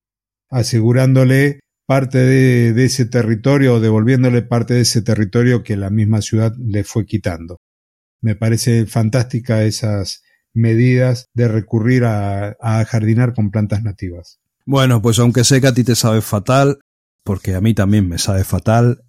asegurándole 0.49 1.61
parte 1.87 2.18
de, 2.18 2.85
ese 2.85 3.07
territorio 3.07 3.75
o 3.75 3.81
devolviéndole 3.81 4.42
parte 4.42 4.75
de 4.75 4.81
ese 4.81 5.03
territorio 5.03 5.62
que 5.62 5.77
la 5.77 5.90
misma 5.90 6.20
ciudad 6.20 6.53
le 6.59 6.85
fue 6.85 7.07
quitando. 7.07 7.61
Me 8.20 8.35
parece 8.35 8.87
fantástica 8.87 9.62
esas 9.62 10.22
medidas 10.53 11.27
de 11.35 11.49
recurrir 11.49 12.05
a, 12.05 12.57
a 12.61 12.85
jardinar 12.85 13.35
con 13.35 13.51
plantas 13.51 13.83
nativas. 13.83 14.40
Bueno, 14.64 15.01
pues 15.01 15.18
aunque 15.18 15.44
sé 15.44 15.61
que 15.61 15.68
a 15.68 15.75
ti 15.75 15.85
te 15.85 15.94
sabe 15.94 16.22
fatal, 16.22 16.81
porque 17.22 17.55
a 17.55 17.61
mí 17.61 17.75
también 17.75 18.09
me 18.09 18.18
sabe 18.18 18.42
fatal, 18.42 19.03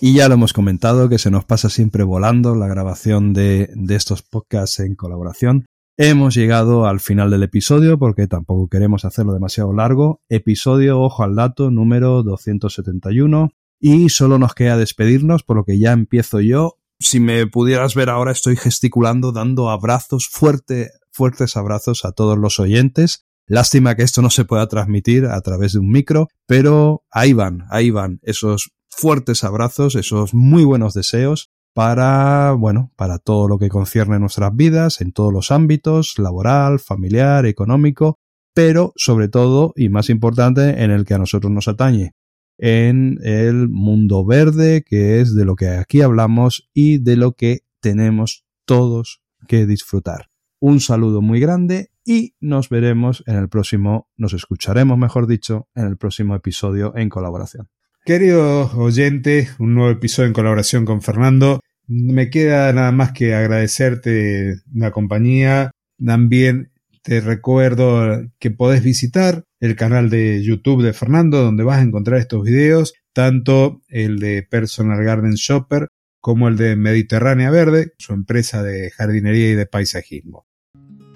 y 0.00 0.14
ya 0.14 0.28
lo 0.28 0.34
hemos 0.34 0.52
comentado 0.52 1.08
que 1.08 1.18
se 1.18 1.30
nos 1.30 1.44
pasa 1.44 1.70
siempre 1.70 2.02
volando 2.02 2.54
la 2.54 2.68
grabación 2.68 3.32
de, 3.32 3.70
de 3.74 3.94
estos 3.94 4.22
podcasts 4.22 4.80
en 4.80 4.94
colaboración. 4.96 5.66
Hemos 5.96 6.34
llegado 6.34 6.86
al 6.86 6.98
final 6.98 7.30
del 7.30 7.44
episodio 7.44 8.00
porque 8.00 8.26
tampoco 8.26 8.66
queremos 8.68 9.04
hacerlo 9.04 9.32
demasiado 9.32 9.72
largo. 9.72 10.22
Episodio, 10.28 11.00
ojo 11.00 11.22
al 11.22 11.36
dato, 11.36 11.70
número 11.70 12.24
271. 12.24 13.52
Y 13.78 14.08
solo 14.08 14.40
nos 14.40 14.54
queda 14.54 14.76
despedirnos, 14.76 15.44
por 15.44 15.56
lo 15.56 15.64
que 15.64 15.78
ya 15.78 15.92
empiezo 15.92 16.40
yo. 16.40 16.78
Si 16.98 17.20
me 17.20 17.46
pudieras 17.46 17.94
ver 17.94 18.10
ahora, 18.10 18.32
estoy 18.32 18.56
gesticulando, 18.56 19.30
dando 19.30 19.70
abrazos, 19.70 20.28
fuerte, 20.28 20.90
fuertes 21.12 21.56
abrazos 21.56 22.04
a 22.04 22.10
todos 22.10 22.36
los 22.38 22.58
oyentes. 22.58 23.24
Lástima 23.46 23.94
que 23.94 24.02
esto 24.02 24.20
no 24.20 24.30
se 24.30 24.44
pueda 24.44 24.66
transmitir 24.66 25.26
a 25.26 25.40
través 25.42 25.74
de 25.74 25.78
un 25.78 25.92
micro, 25.92 26.26
pero 26.46 27.04
ahí 27.12 27.34
van, 27.34 27.66
ahí 27.70 27.90
van 27.90 28.18
esos 28.22 28.72
fuertes 28.88 29.44
abrazos, 29.44 29.94
esos 29.94 30.34
muy 30.34 30.64
buenos 30.64 30.92
deseos 30.92 31.53
para, 31.74 32.52
bueno, 32.52 32.92
para 32.96 33.18
todo 33.18 33.48
lo 33.48 33.58
que 33.58 33.68
concierne 33.68 34.18
nuestras 34.18 34.54
vidas, 34.54 35.00
en 35.00 35.12
todos 35.12 35.32
los 35.32 35.50
ámbitos, 35.50 36.18
laboral, 36.18 36.78
familiar, 36.78 37.44
económico, 37.46 38.16
pero 38.54 38.92
sobre 38.96 39.28
todo, 39.28 39.72
y 39.76 39.88
más 39.88 40.08
importante, 40.08 40.82
en 40.82 40.92
el 40.92 41.04
que 41.04 41.14
a 41.14 41.18
nosotros 41.18 41.52
nos 41.52 41.66
atañe, 41.66 42.12
en 42.56 43.18
el 43.22 43.68
mundo 43.68 44.24
verde, 44.24 44.84
que 44.86 45.20
es 45.20 45.34
de 45.34 45.44
lo 45.44 45.56
que 45.56 45.68
aquí 45.68 46.00
hablamos 46.00 46.70
y 46.72 46.98
de 46.98 47.16
lo 47.16 47.32
que 47.32 47.64
tenemos 47.80 48.46
todos 48.64 49.20
que 49.48 49.66
disfrutar. 49.66 50.30
Un 50.60 50.78
saludo 50.78 51.20
muy 51.20 51.40
grande 51.40 51.90
y 52.04 52.36
nos 52.40 52.68
veremos 52.68 53.24
en 53.26 53.34
el 53.36 53.48
próximo, 53.48 54.08
nos 54.16 54.32
escucharemos, 54.32 54.96
mejor 54.96 55.26
dicho, 55.26 55.68
en 55.74 55.86
el 55.86 55.96
próximo 55.96 56.36
episodio 56.36 56.92
en 56.96 57.08
colaboración. 57.08 57.68
Querido 58.06 58.70
oyente, 58.76 59.48
un 59.58 59.74
nuevo 59.74 59.90
episodio 59.90 60.26
en 60.26 60.34
colaboración 60.34 60.84
con 60.84 61.00
Fernando. 61.00 61.60
Me 61.86 62.30
queda 62.30 62.72
nada 62.72 62.92
más 62.92 63.12
que 63.12 63.34
agradecerte 63.34 64.56
la 64.74 64.90
compañía. 64.90 65.70
También 66.04 66.70
te 67.02 67.20
recuerdo 67.20 68.30
que 68.38 68.50
podés 68.50 68.82
visitar 68.82 69.44
el 69.60 69.76
canal 69.76 70.08
de 70.08 70.42
YouTube 70.42 70.82
de 70.82 70.94
Fernando, 70.94 71.42
donde 71.42 71.64
vas 71.64 71.78
a 71.78 71.82
encontrar 71.82 72.18
estos 72.18 72.44
videos, 72.44 72.94
tanto 73.12 73.82
el 73.88 74.18
de 74.18 74.42
Personal 74.42 75.04
Garden 75.04 75.34
Shopper 75.34 75.88
como 76.20 76.48
el 76.48 76.56
de 76.56 76.74
Mediterránea 76.76 77.50
Verde, 77.50 77.92
su 77.98 78.14
empresa 78.14 78.62
de 78.62 78.90
jardinería 78.90 79.50
y 79.50 79.54
de 79.54 79.66
paisajismo. 79.66 80.46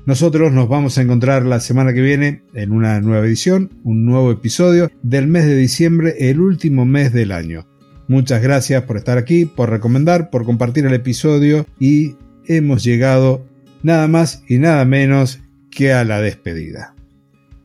Nosotros 0.05 0.53
nos 0.53 0.69
vamos 0.69 0.99
a 0.99 1.03
encontrar 1.03 1.45
la 1.45 1.61
semana 1.61 1.95
que 1.95 2.03
viene 2.03 2.43
en 2.55 2.73
una 2.73 3.01
nueva 3.01 3.27
edición, 3.27 3.71
un 3.85 4.05
nuevo 4.05 4.31
episodio 4.31 4.91
del 5.03 5.27
mes 5.27 5.47
de 5.47 5.57
diciembre, 5.57 6.31
el 6.31 6.41
último 6.41 6.85
mes 6.85 7.13
del 7.13 7.33
año. 7.33 7.67
Muchas 8.09 8.43
gracias 8.43 8.83
por 8.85 8.97
estar 8.97 9.19
aquí, 9.19 9.45
por 9.45 9.71
recomendar, 9.71 10.31
por 10.31 10.45
compartir 10.45 10.87
el 10.87 10.95
episodio 10.95 11.67
y 11.79 12.17
hemos 12.47 12.83
llegado 12.83 13.47
nada 13.83 14.09
más 14.09 14.43
y 14.49 14.59
nada 14.59 14.85
menos 14.87 15.41
que 15.71 15.93
a 15.93 16.05
la 16.05 16.21
despedida. 16.21 16.95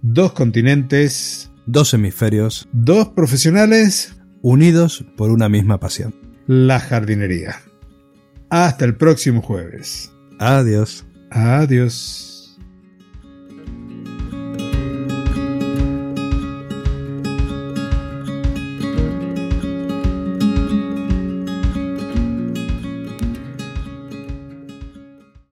Dos 0.01 0.33
continentes, 0.33 1.49
dos 1.65 1.93
hemisferios, 1.93 2.67
dos 2.73 3.09
profesionales 3.09 4.15
unidos 4.41 5.05
por 5.15 5.31
una 5.31 5.47
misma 5.47 5.79
pasión. 5.79 6.13
La 6.45 6.81
jardinería. 6.81 7.55
Hasta 8.49 8.83
el 8.83 8.95
próximo 8.97 9.41
jueves. 9.41 10.11
Adiós. 10.39 11.05
Adiós. 11.31 12.32